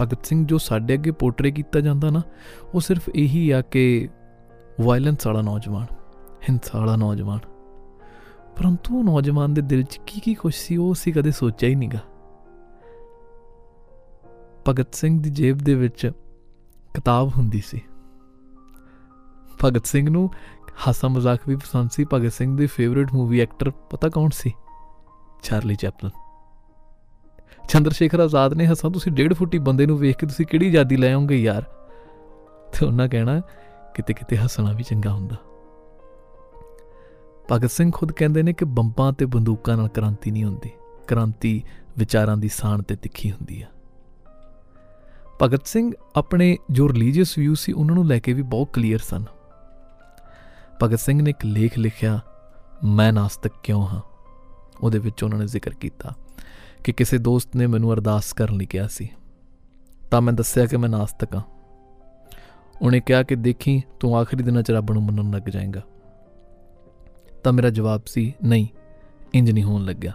[0.00, 2.22] ਭਗਤ ਸਿੰਘ ਜੋ ਸਾਡੇ ਅੱਗੇ ਪੋਰਟਰੇ ਕੀਤਾ ਜਾਂਦਾ ਨਾ,
[2.74, 4.08] ਉਹ ਸਿਰਫ ਇਹੀ ਆ ਕਿ
[4.80, 5.86] ਵਾਇਲੈਂਸ ਵਾਲਾ ਨੌਜਵਾਨ,
[6.48, 7.38] ਹਿੰਸਾ ਵਾਲਾ ਨੌਜਵਾਨ
[8.56, 11.74] ਪਰੰਤੂ ਉਹ ਨੌਜਵਾਨ ਦੇ ਦਿਲ 'ਚ ਕੀ ਕੀ ਕੁਝ ਸੀ, ਉਹ ਅਸੀਂ ਕਦੇ ਸੋਚਿਆ ਹੀ
[11.74, 11.98] ਨਹੀਂਗਾ
[14.68, 16.12] ਭਗਤ ਸਿੰਘ ਦੀ ਜੇਬ ਦੇ ਵਿੱਚ
[16.94, 17.82] ਕਿਤਾਬ ਹੁੰਦੀ ਸੀ।
[19.64, 20.30] ਭਗਤ ਸਿੰਘ ਨੂੰ
[20.86, 24.52] ਹਾਸਾ ਮਜ਼ਾਕ ਵੀ ਪਸੰਦ ਸੀ। ਭਗਤ ਸਿੰਘ ਦੀ ਫੇਵਰਿਟ ਮੂਵੀ ਐਕਟਰ ਪਤਾ ਕੌਣ ਸੀ?
[25.42, 26.10] ਚਾਰਲੀ ਚੈਪਲਨ
[27.68, 30.96] ਚੰਦਰ ਸ਼ੇਖਰ ਆਜ਼ਾਦ ਨੇ ਹੱਸਾਂ, ਤੁਸੀਂ ਡੇਢ ਫੁੱਟੀ ਬੰਦੇ ਨੂੰ ਵੇਖ ਕੇ ਤੁਸੀਂ ਕਿਹੜੀ ਆਜ਼ਾਦੀ
[30.96, 31.62] ਲੈ ਆਉਂਗੇ ਯਾਰ?
[32.72, 33.40] ਤੇ ਉਹਨਾਂ ਕਹਿਣਾ
[33.94, 35.36] ਕਿਤੇ ਕਿਤੇ ਹੱਸਣਾ ਵੀ ਚੰਗਾ ਹੁੰਦਾ।
[37.52, 40.70] ਭਗਤ ਸਿੰਘ ਖੁਦ ਕਹਿੰਦੇ ਨੇ ਕਿ ਬੰਬਾਂ ਤੇ ਬੰਦੂਕਾਂ ਨਾਲ ਕ੍ਰਾਂਤੀ ਨਹੀਂ ਹੁੰਦੀ।
[41.06, 41.64] ਕ੍ਰਾਂਤੀ
[41.98, 43.66] ਵਿਚਾਰਾਂ ਦੀ ਸਾਣ ਤੇ ਤਿੱਖੀ ਹੁੰਦੀ ਆ।
[45.42, 49.24] ਭਗਤ ਸਿੰਘ ਆਪਣੇ ਜੋ ਰਿਲੀਜੀਅਸ ਵਿਊ ਸੀ, ਉਹਨਾਂ ਨੂੰ ਲੈ ਕੇ ਵੀ ਬਹੁਤ ਕਲੀਅਰ ਸਨ।
[50.82, 52.20] ਭਗਤ ਸਿੰਘ ਨੇ ਇੱਕ ਲੇਖ ਲਿਖਿਆ,
[52.84, 54.00] ਮੈਂ ਨਾਸਤਕ ਕਿਉਂ ਹਾਂ?
[54.80, 56.14] ਉਹਦੇ ਵਿੱਚ ਉਹਨਾਂ ਨੇ ਜ਼ਿਕਰ ਕੀਤਾ
[56.84, 59.10] ਕਿ ਕਿਸੇ ਦੋਸਤ ਨੇ ਮੈਨੂੰ ਅਰਦਾਸ ਕਰਨ ਲਈ ਕਿਹਾ ਸੀ।
[60.10, 61.42] ਤਾਂ ਮੈਂ ਦੱਸਿਆ ਕਿ ਮੈਂ ਨਾਸਤਕ ਹਾਂ।
[62.82, 65.82] ਉਹਨੇ ਕਿਹਾ ਕਿ ਦੇਖੀ, ਤੂੰ ਆਖਰੀ ਦਿਨਾਂ 'ਚ ਰੱਬ ਨੂੰ ਮੰਨਣ ਲੱਗ ਜਾਏਗਾ।
[67.46, 68.66] ਤਾਂ ਮੇਰਾ ਜਵਾਬ ਸੀ, ਨਹੀਂ,
[69.34, 70.12] ਇੰਜ ਨਹੀਂ ਹੋਣ ਲੱਗਿਆ।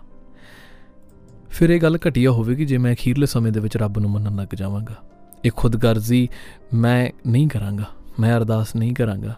[1.49, 4.55] ਫਿਰ ਇਹ ਗੱਲ ਘਟੀਆ ਹੋਵੇਗੀ ਜੇ ਮੈਂ ਅਖੀਰਲੇ ਸਮੇਂ ਦੇ ਵਿੱਚ ਰੱਬ ਨੂੰ ਮੰਨਣ ਲੱਗ
[4.55, 4.95] ਜਾਵਾਂਗਾ।
[5.45, 6.29] ਇਹ ਖੁਦਗਰਜ਼ੀ
[6.73, 7.83] ਮੈਂ ਨਹੀਂ ਕਰਾਂਗਾ,
[8.19, 9.35] ਮੈਂ ਅਰਦਾਸ ਨਹੀਂ ਕਰਾਂਗਾ।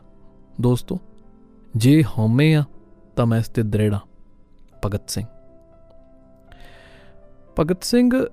[0.61, 0.99] ਦੋਸਤੋ,
[1.75, 2.63] ਜੇ ਹਉਮੈ ਆ,
[3.15, 3.99] ਤਾਂ ਮੈਂ ਇਸ ਤੇ ਦ੍ਰਿੜਾ
[4.85, 5.25] ਭਗਤ ਸਿੰਘ।
[7.59, 8.25] ਭਗਤ ਸਿੰਘ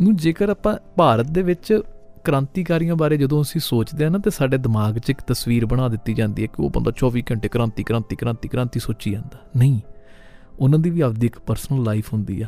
[0.00, 1.80] ਨੂੰ ਜੇਕਰ ਆਪਾਂ ਭਾਰਤ ਦੇ ਵਿੱਚ
[2.24, 6.14] ਕ੍ਰਾਂਤੀਕਾਰੀਆਂ ਬਾਰੇ ਜਦੋਂ ਅਸੀਂ ਸੋਚਦੇ ਆ ਨਾ ਤੇ ਸਾਡੇ ਦਿਮਾਗ 'ਚ ਇੱਕ ਤਸਵੀਰ ਬਣਾ ਦਿੱਤੀ
[6.14, 9.80] ਜਾਂਦੀ ਹੈ ਕਿ ਉਹ ਬੰਦਾ 24 ਘੰਟੇ ਕ੍ਰਾਂਤੀ ਕ੍ਰਾਂਤੀ ਕ੍ਰਾਂਤੀ ਕ੍ਰਾਂਤੀ ਸੋਚੀ ਜਾਂਦਾ। ਨਹੀਂ,
[10.58, 12.46] ਉਹਨਾਂ ਦੀ ਵੀ ਆਪਦੀ ਇੱਕ ਪਰਸਨਲ ਲਾਈਫ ਹੁੰਦੀ ਆ।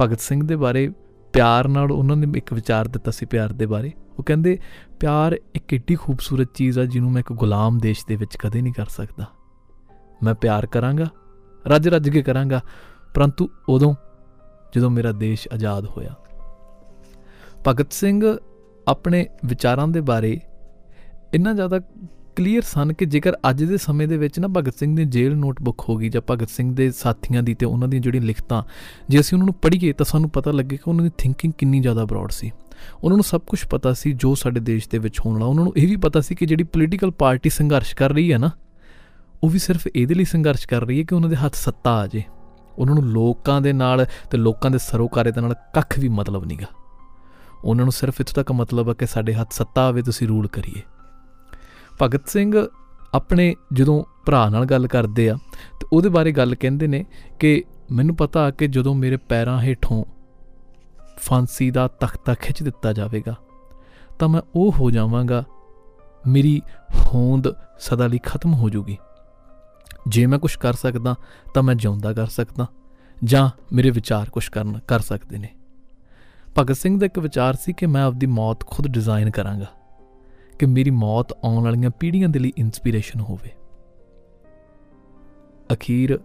[0.00, 0.92] ਭਗਤ ਸਿੰਘ ਦੇ ਬਾਰੇ,
[1.32, 4.58] ਪਿਆਰ ਨਾਲ ਉਹਨਾਂ ਨੇ ਇੱਕ ਵਿਚਾਰ ਦਿੱਤਾ ਸੀ ਪਿਆਰ ਦੇ ਬਾਰੇ। ਉਹ ਕਹਿੰਦੇ,
[5.00, 8.72] ਪਿਆਰ ਇੱਕ ਏਡੀ ਖੂਬਸੂਰਤ ਚੀਜ਼ ਆ ਜਿਹਨੂੰ ਮੈਂ ਇੱਕ ਗੁਲਾਮ ਦੇਸ਼ ਦੇ ਵਿੱਚ ਕਦੇ ਨਹੀਂ
[8.72, 9.24] ਕਰ ਸਕਦਾ।
[10.22, 11.06] ਮੈਂ ਪਿਆਰ ਕਰਾਂਗਾ
[11.66, 12.60] ਰੱਜ ਰੱਜ ਕੇ ਕਰਾਂਗਾ,
[13.14, 13.94] ਪਰੰਤੂ ਉਦੋਂ
[14.76, 16.14] ਜਦੋਂ ਮੇਰਾ ਦੇਸ਼ ਆਜ਼ਾਦ ਹੋਇਆ।
[17.68, 18.36] ਭਗਤ ਸਿੰਘ
[18.90, 20.38] ਆਪਣੇ ਵਿਚਾਰਾਂ ਦੇ ਬਾਰੇ
[21.34, 21.80] ਇੰਨਾ ਜ਼ਿਆਦਾ
[22.36, 25.82] ਕਲੀਅਰ ਸਨ ਕਿ ਜੇਕਰ ਅੱਜ ਦੇ ਸਮੇਂ ਦੇ ਵਿੱਚ ਨਾ ਭਗਤ ਸਿੰਘ ਦੀ ਜੇਲ੍ਹ ਨੋਟਬੁੱਕ
[25.88, 28.62] ਹੋ ਗਈ ਜਾਂ ਭਗਤ ਸਿੰਘ ਦੇ ਸਾਥੀਆਂ ਦੀ ਤੇ ਉਹਨਾਂ ਦੀਆਂ ਜਿਹੜੀਆਂ ਲਿਖਤਾਂ,
[29.08, 32.04] ਜੇ ਅਸੀਂ ਉਹਨਾਂ ਨੂੰ ਪੜ੍ਹੀਏ ਤਾਂ ਸਾਨੂੰ ਪਤਾ ਲੱਗੇ ਕਿ ਉਹਨਾਂ ਦੀ ਥਿੰਕਿੰਗ ਕਿੰਨੀ ਜ਼ਿਆਦਾ
[32.04, 32.50] ਬ੍ਰੌਡ ਸੀ।
[33.04, 35.72] ਉਹਨਾਂ ਨੂੰ ਸਭ ਕੁਝ ਪਤਾ ਸੀ ਜੋ ਸਾਡੇ ਦੇਸ਼ ਦੇ ਵਿੱਚ ਹੋਣ ਵਾਲਾ। ਉਹਨਾਂ ਨੂੰ
[35.76, 38.50] ਇਹ ਵੀ ਪਤਾ ਸੀ ਕਿ ਜਿਹੜੀ ਪੋਲੀਟੀਕਲ ਪਾਰਟੀ ਸੰਘਰਸ਼ ਕਰ ਰਹੀ ਹੈ ਨਾ,
[39.42, 42.06] ਉਹ ਵੀ ਸਿਰਫ ਇਹਦੇ ਲਈ ਸੰਘਰਸ਼ ਕਰ ਰਹੀ ਹੈ ਕਿ ਉਹਨਾਂ ਦੇ ਹੱਥ ਸੱਤਾ ਆ
[42.06, 42.22] ਜੇ।
[42.78, 46.66] ਉਹਨਾਂ ਨੂੰ ਲੋਕਾਂ ਦੇ ਨਾਲ ਤੇ ਲੋਕਾਂ ਦੇ ਸਰੋਕਾਰੇ ਦੇ ਨਾਲ ਕੱਖ ਵੀ ਮਤਲਬ ਨਹੀਂਗਾ
[47.64, 50.82] ਉਹਨਾਂ ਨੂੰ ਸਿਰਫ ਇੱਥੋਂ ਤੱਕ ਮਤਲਬ ਹੈ ਕਿ ਸਾਡੇ ਹੱਥ ਸੱਤਾ ਆਵੇ, ਤੁਸੀਂ ਰੂਲ ਕਰੀਏ।
[52.02, 52.66] ਭਗਤ ਸਿੰਘ
[53.14, 55.36] ਆਪਣੇ ਜਦੋਂ ਭਰਾ ਨਾਲ ਗੱਲ ਕਰਦੇ ਆ,
[55.80, 57.04] ਤੇ ਉਹਦੇ ਬਾਰੇ ਗੱਲ ਕਹਿੰਦੇ ਨੇ
[57.38, 60.04] ਕਿ ਮੈਨੂੰ ਪਤਾ ਕਿ ਜਦੋਂ ਮੇਰੇ ਪੈਰਾਂ ਹੇਠੋਂ
[61.16, 63.34] ਫਾਂਸੀ ਦਾ ਤਖਤਾ ਖਿੱਚ ਦਿੱਤਾ ਜਾਵੇਗਾ,
[64.18, 65.44] ਤਾਂ ਮੈਂ ਉਹ ਹੋ ਜਾਵਾਂਗਾ,
[66.26, 66.60] ਮੇਰੀ
[66.96, 68.96] ਹੋਂਦ ਸਦਾ ਲਈ ਖਤਮ ਹੋ ਜੂਗੀ
[70.08, 71.14] ਜੇ ਮੈਂ ਕੁਝ ਕਰ ਸਕਦਾ,
[71.54, 72.66] ਤਾਂ ਮੈਂ ਜਿਉਂਦਾ ਕਰ ਸਕਦਾ,
[73.24, 75.48] ਜਾਂ ਮੇਰੇ ਵਿਚਾਰ ਕੁਝ ਕਰਨ, ਕਰ ਸਕਦੇ ਨੇ।
[76.58, 79.66] ਭਗਤ ਸਿੰਘ ਦਾ ਇੱਕ ਵਿਚਾਰ ਸੀ ਕਿ ਮੈਂ ਆਪਦੀ ਮੌਤ ਖੁਦ ਡਿਜ਼ਾਈਨ ਕਰਾਂਗਾ,
[80.58, 83.50] ਕਿ ਮੇਰੀ ਮੌਤ ਆਉਣ ਵਾਲੀਆਂ ਪੀੜ੍ਹੀਆਂ ਦੇ ਲਈ ਇਨਸਪੀਰੇਸ਼ਨ ਹੋਵੇ।
[85.72, 86.18] ਅਖੀਰ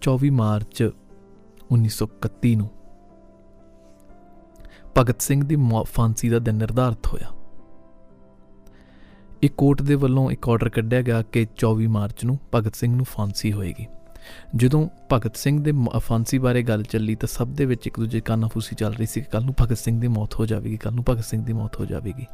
[0.00, 0.82] 24 ਮਾਰਚ
[1.72, 2.68] 1931 ਨੂੰ
[4.98, 7.30] ਭਗਤ ਸਿੰਘ ਦੀ ਫਾਂਸੀ ਦਾ ਦਿਨ ਨਿਰਧਾਰਤ ਹੋਇਆ।
[9.42, 13.04] ਇਹ ਕੋਰਟ ਦੇ ਵੱਲੋਂ ਇੱਕ ਆਰਡਰ ਕੱਢਿਆ ਗਿਆ ਕਿ 24 ਮਾਰਚ ਨੂੰ ਭਗਤ ਸਿੰਘ ਨੂੰ
[13.04, 13.86] ਫਾਂਸੀ ਹੋਏਗੀ।
[14.56, 18.20] ਜਦੋਂ ਭਗਤ ਸਿੰਘ ਦੇ ਮ- ਫਾਂਸੀ ਬਾਰੇ ਗੱਲ ਚੱਲੀ ਤਾਂ ਸਭ ਦੇ ਵਿੱਚ ਇੱਕ ਦੂਜੇ
[18.20, 21.04] ਕਾਨਾਫੂਸੀ ਚੱਲ ਰਹੀ ਸੀ ਕਿ ਕੱਲ ਨੂੰ ਭਗਤ ਸਿੰਘ ਦੀ ਮੌਤ ਹੋ ਜਾਵੇਗੀ ਕੱਲ ਨੂੰ
[21.08, 22.26] ਭਗਤ ਸਿੰਘ ਦੀ ਮੌਤ ਹੋ ਜਾਵੇਗੀ।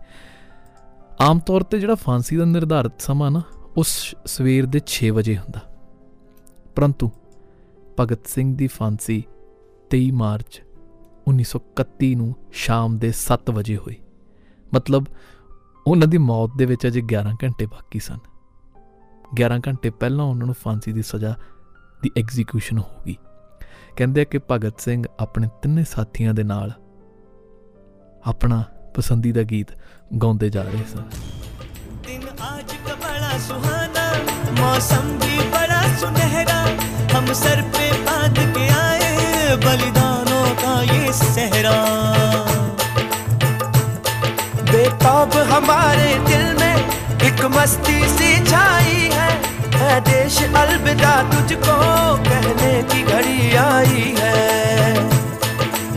[1.21, 3.43] ਆਮ ਤੌਰ ਤੇ ਜਿਹੜਾ ਫਾਂਸੀ ਦਾ ਨਿਰਧਾਰਿਤ ਸਮਾਂ ਨਾ,
[3.77, 5.61] ਉਸ ਸਵੇਰ ਦੇ 6 ਵਜੇ ਹੁੰਦਾ।
[6.75, 7.11] ਪਰੰਤੂ
[8.01, 9.25] ਭਗਤ ਸਿੰਘ ਦੀ ਫਾਂਸੀ
[9.91, 10.63] 23 ਮਾਰਚ
[11.29, 13.97] 1931 ਨੂੰ ਸ਼ਾਮ ਦੇ 7 ਵਜੇ ਹੋਈ।
[14.75, 15.07] ਮਤਲਬ
[15.87, 18.19] ਉਹਨਾਂ ਦੀ ਮੌਤ ਦੇ ਵਿੱਚ ਅਜੇ 11 ਘੰਟੇ ਬਾਕੀ ਸਨ।
[19.35, 21.37] 11 ਘੰਟੇ ਪਹਿਲਾਂ ਉਹਨਾਂ ਨੂੰ ਫਾਂਸੀ ਦੀ ਸਜ਼ਾ
[22.04, 23.16] ਦੀ ਐਗਜ਼ੀਕਿਊਸ਼ਨ ਹੋ ਗਈ
[23.98, 26.72] ਕਹਿੰਦੇ ਆ ਕਿ ਭਗਤ ਸਿੰਘ ਆਪਣੇ ਤਿੰਨੇ ਸਾਥੀਆਂ ਦੇ ਨਾਲ
[28.24, 28.64] ਆਪਣਾ
[28.96, 29.72] ਪਸੰਦੀਦਾ ਗੀਤ
[30.22, 31.10] ਗਾਉਂਦੇ ਜਾ ਰਹੇ ਸਨ
[32.06, 34.04] दिन आज का बड़ा सुहाना
[34.60, 36.56] मौसम भी बड़ा सुनहरा
[37.12, 39.12] हम सर पे बांध के आए
[39.66, 41.76] बलिदानों का ये सहरा
[44.72, 46.76] बेताब हमारे दिल में
[47.30, 49.30] एक मस्ती सी छाई है
[49.75, 51.77] है देश, अलविदा तुझको
[52.17, 54.95] कहने की घड़ी आई है।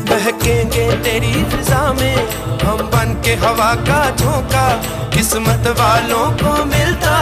[0.05, 2.17] बहकेंगे तेरी फिजा में,
[2.61, 4.67] हम बन के हवा का झोंका,
[5.13, 7.15] किस्मत वालों को मिलता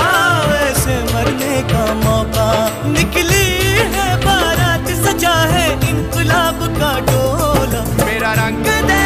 [0.56, 2.50] ऐसे मरने का मौका।
[2.86, 3.46] निकली
[3.96, 9.02] है बारात, सजा है इनकलाब का डोला। मेरा रंग दे।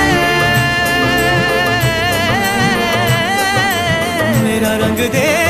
[4.44, 5.49] मेरा रंग दे।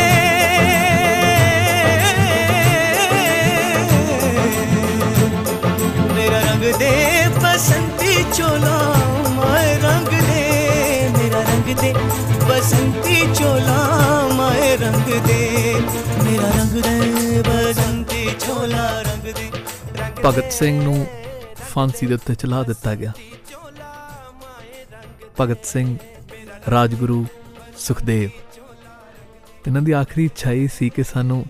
[13.39, 15.73] ਚੋਲਾ ਮਾਏ ਰੰਗ ਦੇ।
[16.23, 19.52] ਮੇਰਾ ਰੰਗ ਦੇ ਬਸੰਤੀ ਚੋਲਾ ਰੰਗ ਦੇ।
[20.25, 21.08] ਭਗਤ ਸਿੰਘ ਨੂੰ
[21.56, 23.12] ਫਾਂਸੀ ਦੇ ਉੱਤੇ ਚਲਾ ਦਿੱਤਾ ਗਿਆ।
[25.41, 25.97] ਭਗਤ ਸਿੰਘ,
[26.71, 27.25] ਰਾਜਗੁਰੂ,
[27.78, 28.30] ਸੁਖਦੇਵ।
[29.67, 31.45] ਇਹਨਾਂ ਦੀ ਆਖਰੀ ਇੱਛਾ ਇਹ ਸੀ ਕਿ ਸਾਨੂੰ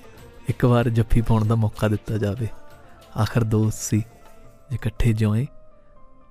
[0.50, 2.48] ਇੱਕ ਵਾਰ ਜੱਫੀ ਪਾਉਣ ਦਾ ਮੌਕਾ ਦਿੱਤਾ ਜਾਵੇ।
[3.22, 4.00] ਆਖਰ ਦੋਸਤ ਸੀ।
[4.70, 5.46] ਜੇ ਇਕੱਠੇ ਜਿਉਏ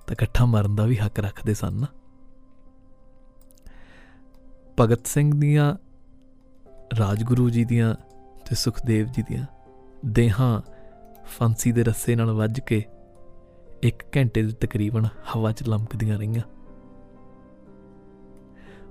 [0.07, 1.87] ਤਾਂ ਇਕੱਠਾ ਮਰਨ ਦਾ ਵੀ ਹੱਕ ਰੱਖਦੇ ਸਨ ਨਾ।
[4.79, 5.75] ਭਗਤ ਸਿੰਘ ਦੀਆਂ,
[6.99, 7.95] ਰਾਜਗੁਰੂ ਜੀ ਦੀਆਂ
[8.49, 9.45] ਤੇ ਸੁਖਦੇਵ ਜੀ ਦੀਆਂ
[10.05, 10.61] ਦੇਹਾਂ
[11.25, 12.85] ਫਾਂਸੀ ਦੇ ਰੱਸੇ ਨਾਲ ਵੱਜ ਕੇ
[13.83, 16.41] ਇੱਕ ਘੰਟੇ ਦੇ ਤਕਰੀਬਨ ਹਵਾ 'ਚ ਲਮਕਦੀਆਂ ਰਹੀਆਂ।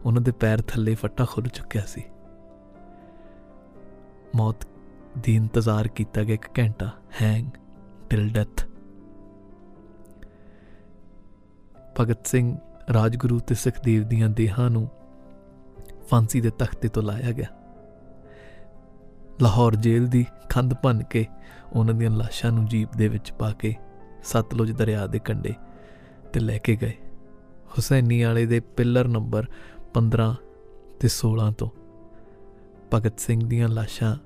[0.04, 2.04] ਉਹਨਾਂ ਦੇ ਪੈਰ ਥੱਲੇ ਫੱਟਾ ਖੁੱਲ ਚੁੱਕਿਆ ਸੀ।
[4.36, 4.66] ਮੌਤ
[5.18, 6.90] ਦੀ ਇੰਤਜ਼ਾਰ ਕੀਤਾ ਗਿਆ ਇੱਕ ਘੰਟਾ।
[7.22, 7.50] Hang
[8.10, 8.66] till death
[12.00, 12.56] Bhagat Singh,
[12.92, 14.88] Rajguru ਤੇ ਸੁਖਦੇਵ ਦੀਆਂ ਦੇਹਾਂ ਨੂੰ
[16.08, 17.46] ਫਾਂਸੀ ਦੇ ਤਖਤੇ ਤੋਂ ਲਾਇਆ ਗਿਆ।
[19.42, 21.26] ਲਾਹੌਰ ਜੇਲ੍ਹ ਦੀ ਕੰਧ ਭੰਨ ਕੇ
[21.72, 23.74] ਉਹਨਾਂ ਦੀਆਂ ਲਾਸ਼ਾਂ ਨੂੰ ਜੀਪ ਦੇ ਵਿੱਚ ਪਾ ਕੇ
[24.24, 25.54] ਸਤਲੁਜ ਦਰਿਆ ਦੇ ਕੰਢੇ
[26.32, 26.92] ਤੇ ਲੈ ਕੇ ਗਏ।
[27.70, 29.46] ਹੁਸੈਨੀ ਵਾਲੇ ਦੇ ਪਿੱਲਰ ਨੰਬਰ
[29.94, 30.34] 15
[31.00, 31.70] ਤੇ 16 ਤੋਂ
[32.94, 34.16] ਭਗਤ ਸਿੰਘ ਦੀਆਂ ਲਾਸ਼ਾਂ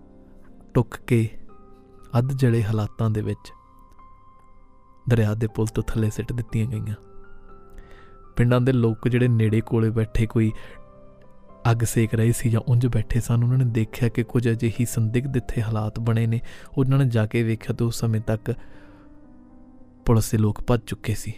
[0.74, 1.30] ਟੁੱਕ ਕੇ
[2.18, 3.52] ਅੱਧ ਜੜੇ ਹਾਲਾਤਾਂ ਦੇ ਵਿੱਚ
[5.08, 6.94] ਦਰਿਆ ਦੇ ਪੁਲ ਤੋਂ ਥੱਲੇ ਸਿੱਟ ਦਿੱਤੀਆਂ ਗਈਆਂ।
[8.36, 10.52] ਪਿੰਡਾਂ ਦੇ ਲੋਕ ਜਿਹੜੇ ਨੇੜੇ ਕੋਲੇ ਬੈਠੇ ਕੋਈ
[11.70, 15.36] ਅੱਗ ਸੇਕ ਰਹੇ ਸੀ ਜਾਂ ਉਂਝ ਬੈਠੇ ਸਨ, ਉਹਨਾਂ ਨੇ ਦੇਖਿਆ ਕਿ ਕੁਝ ਅਜਿਹੀ ਸੰਦਿਗਧ
[15.36, 16.40] ਇੱਥੇ ਹਾਲਾਤ ਬਣੇ ਨੇ।
[16.78, 18.54] ਉਹਨਾਂ ਨੇ ਜਾ ਕੇ ਵੇਖਿਆ ਤਾਂ ਉਸ ਸਮੇਂ ਤੱਕ
[20.06, 21.32] ਪੁਲਿਸ ਦੇ ਲੋਕ ਭੱਜ ਚੁੱਕੇ ਸੀ।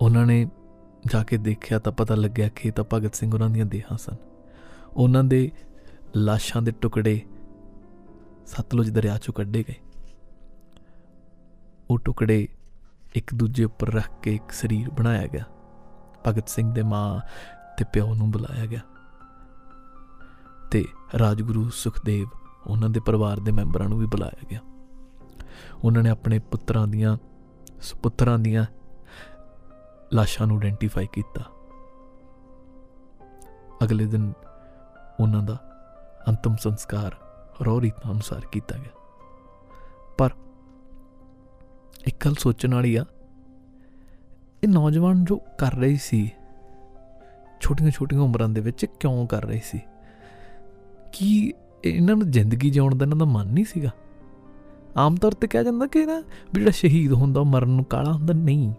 [0.00, 0.46] ਉਹਨਾਂ ਨੇ
[1.06, 4.14] ਜਾ ਕੇ ਦੇਖਿਆ ਤਾਂ ਪਤਾ ਲੱਗਿਆ ਕਿ ਇਹ ਤਾਂ ਭਗਤ ਸਿੰਘ ਉਹਨਾਂ ਦੀਆਂ ਦੇਹਾਂ ਸਨ।
[4.96, 5.50] ਉਹਨਾਂ ਦੇ
[6.16, 7.20] ਲਾਸ਼ਾਂ ਦੇ ਟੁਕੜੇ
[8.46, 9.74] ਸਤਲੁਜ ਦਰਿਆ ਚੋਂ ਕੱਢੇ ਗਏ।
[11.90, 12.48] ਉਹ ਟੁਕੜੇ
[13.14, 15.44] ਇੱਕ ਦੂਜੇ ਉੱਪਰ ਰੱਖ ਕੇ ਇੱਕ ਸਰੀਰ ਬਣਾਇਆ ਗਿਆ।
[16.26, 17.20] ਭਗਤ ਸਿੰਘ ਦੇ ਮਾਂ
[17.80, 18.80] ਤੇ ਪਿਓ ਨੂੰ ਬੁਲਾਇਆ ਗਿਆ।
[20.70, 20.84] ਤੇ
[21.18, 22.28] ਰਾਜਗੁਰੂ ਸੁਖਦੇਵ
[22.66, 24.60] ਉਹਨਾਂ ਦੇ ਪਰਿਵਾਰ ਦੇ ਮੈਂਬਰਾਂ ਨੂੰ ਵੀ ਬੁਲਾਇਆ ਗਿਆ।
[25.84, 27.16] ਉਹਨਾਂ ਨੇ ਆਪਣੇ ਪੁੱਤਰਾਂ ਦੀਆਂ,
[27.80, 28.66] ਸੁਪੁੱਤਰਾਂ ਦੀਆਂ
[30.12, 31.42] ਲਾਸ਼ਾਂ ਨੂੰ ਆਇਡੈਂਟੀਫਾਈ ਕੀਤਾ।
[33.84, 34.32] ਅਗਲੇ ਦਿਨ
[35.20, 35.58] ਉਹਨਾਂ ਦਾ
[36.28, 37.16] ਅੰਤਮ ਸੰਸਕਾਰ
[37.64, 38.92] ਰੋ ਰੀਤਾਂ ਅਨੁਸਾਰ ਕੀਤਾ ਗਿਆ।
[40.18, 40.30] ਪਰ
[42.06, 43.04] ਇੱਕ ਗੱਲ ਸੋਚਣ ਵਾਲੀ ਆ,
[44.64, 46.30] ਇਹ ਨੌਜਵਾਨ ਜੋ ਕਰ ਰਹੇ ਸੀ
[47.60, 49.80] ਛੋਟੀਆਂ ਛੋਟੀਆਂ ਉਮਰਾਂ ਦੇ ਵਿੱਚ ਕਿਉਂ ਕਰ ਰਹੇ ਸੀ?
[51.12, 51.52] ਕੀ
[51.84, 53.90] ਇਹਨਾਂ ਨੂੰ ਜ਼ਿੰਦਗੀ ਜਿਉਣ ਦਾ ਇਹਨਾਂ ਦਾ ਮਨ ਨਹੀਂ ਸੀਗਾ?
[54.96, 58.12] ਆਮ ਤੌਰ ਤੇ ਕਿਹਾ ਜਾਂਦਾ ਕਿ ਨਾ ਵੀ ਜਿਹੜਾ ਸ਼ਹੀਦ ਹੁੰਦਾ ਉਹ ਮਰਨ ਨੂੰ ਕਾਲਾ
[58.12, 58.72] ਹੁੰਦਾ। ਨਹੀਂ,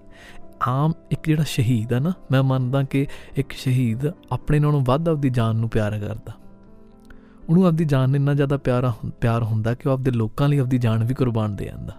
[0.68, 5.30] ਆਮ ਇੱਕ ਜਿਹੜਾ ਸ਼ਹੀਦ ਆ ਨਾ, ਮੈਂ ਮੰਨਦਾ ਕਿ ਇੱਕ ਸ਼ਹੀਦ ਆਪਣੇ ਨਾਲੋਂ ਵੱਧ ਆਪਦੀ
[5.30, 6.32] ਜਾਨ ਨੂੰ ਪਿਆਰ ਕਰਦਾ।
[7.50, 10.58] ਉਹਨੂੰ ਆਪਦੀ ਜਾਨ ਨਾਲ ਇੰਨਾ ਜ਼ਿਆਦਾ ਪਿਆਰਾ ਹੁੰ- ਪਿਆਰ ਹੁੰਦਾ ਕਿ ਉਹ ਆਪਦੇ ਲੋਕਾਂ ਲਈ
[10.58, 11.94] ਆਪਦੀ ਜਾਨ ਵੀ ਕੁਰਬਾਨ ਦੇ ਜਾਂਦਾ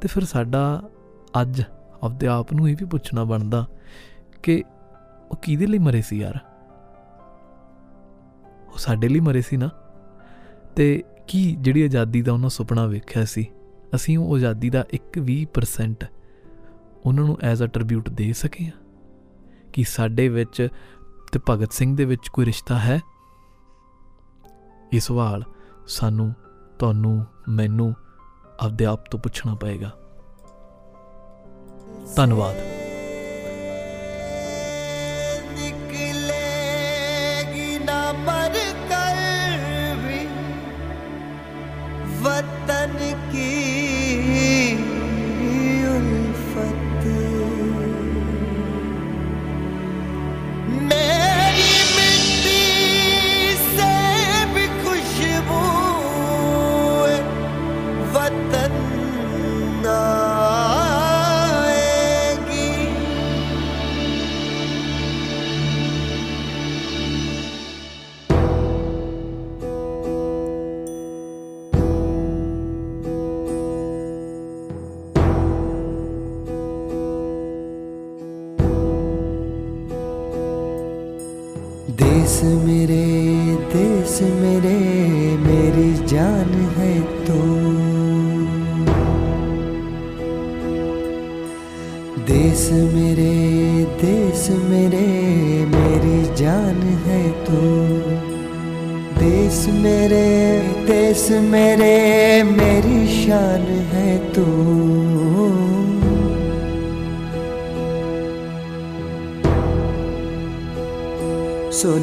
[0.00, 0.82] ਤੇ ਫਿਰ ਸਾਡਾ
[1.40, 1.62] ਅੱਜ
[2.02, 3.66] ਆਪਦੇ ਆਪ ਨੂੰ ਇਹ ਵੀ ਪੁੱਛਣਾ ਬਣਦਾ
[4.42, 4.64] ਕਿ
[5.34, 6.38] ਉਹ ਕਿਹਦੇ ਲਈ ਮਰੇ ਸੀ ਯਾਰ?
[8.72, 9.70] ਉਹ ਸਾਡੇ ਲਈ ਮਰੇ ਸੀ ਨਾ।
[10.76, 13.46] ਤੇ ਕੀ ਜਿਹੜੀ ਆਜ਼ਾਦੀ ਦਾ ਉਹਨਾਂ ਸੁਪਨਾ ਵੇਖਿਆ ਸੀ?
[13.94, 16.06] ਅਸੀਂ ਉਹ ਆਜ਼ਾਦੀ ਦਾ ਇੱਕ 20%
[17.06, 18.70] ਉਹਨਾਂ ਨੂੰ ਐਜ਼ ਅ ਟ੍ਰਿਬਿਊਟ ਦੇ ਸਕੇ ਆ
[19.72, 20.68] ਕਿ ਸਾਡੇ ਵਿੱਚ
[21.32, 23.00] ਤੇ ਭਗਤ ਸਿੰਘ ਦੇ ਵਿੱਚ ਕੋਈ ਰਿਸ਼ਤਾ ਹੈ?
[24.92, 25.44] ਇਹ ਸਵਾਲ
[25.86, 26.34] ਸਾਨੂੰ,
[26.78, 27.94] ਤੁਹਾਨੂੰ, ਮੈਨੂੰ
[28.60, 29.90] ਆਪਦੇ ਆਪ ਤੋਂ ਪੁੱਛਣਾ ਪਏਗਾ।
[32.16, 32.73] ਧੰਨਵਾਦ।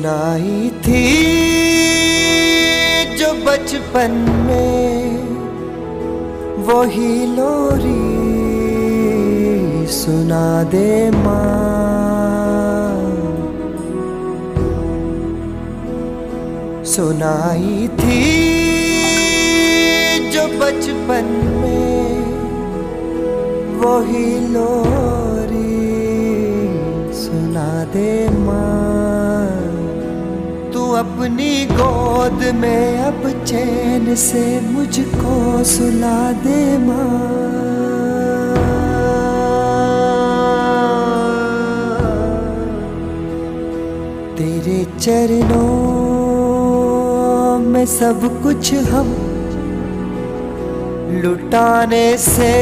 [0.01, 1.01] सुनाई थी
[3.17, 4.11] जो बचपन
[4.45, 5.03] में,
[6.67, 7.93] वही लोरी
[9.91, 11.37] सुना दे माँ।
[16.93, 18.21] सुनाई थी
[20.31, 22.21] जो बचपन में,
[23.83, 25.79] वही लोरी
[27.23, 28.80] सुना दे माँ।
[31.21, 37.09] अपनी गोद में अब चैन से मुझको सुला दे माँ।
[44.37, 45.59] तेरे चरणों
[47.67, 49.13] में सब कुछ हम
[51.21, 52.55] लुटाने से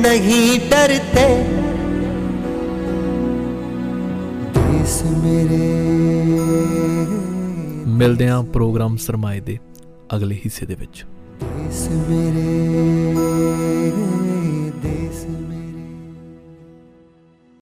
[0.00, 1.28] नहीं डरते।
[7.94, 9.58] ਮਿਲਦੇ ਆਂ ਪ੍ਰੋਗਰਾਮ ਸਰਮਾਏ ਦੇ
[10.16, 11.04] ਅਗਲੇ ਹਿੱਸੇ ਦੇ ਵਿੱਚ।
[11.66, 12.72] ਇਸ ਮੇਰੇ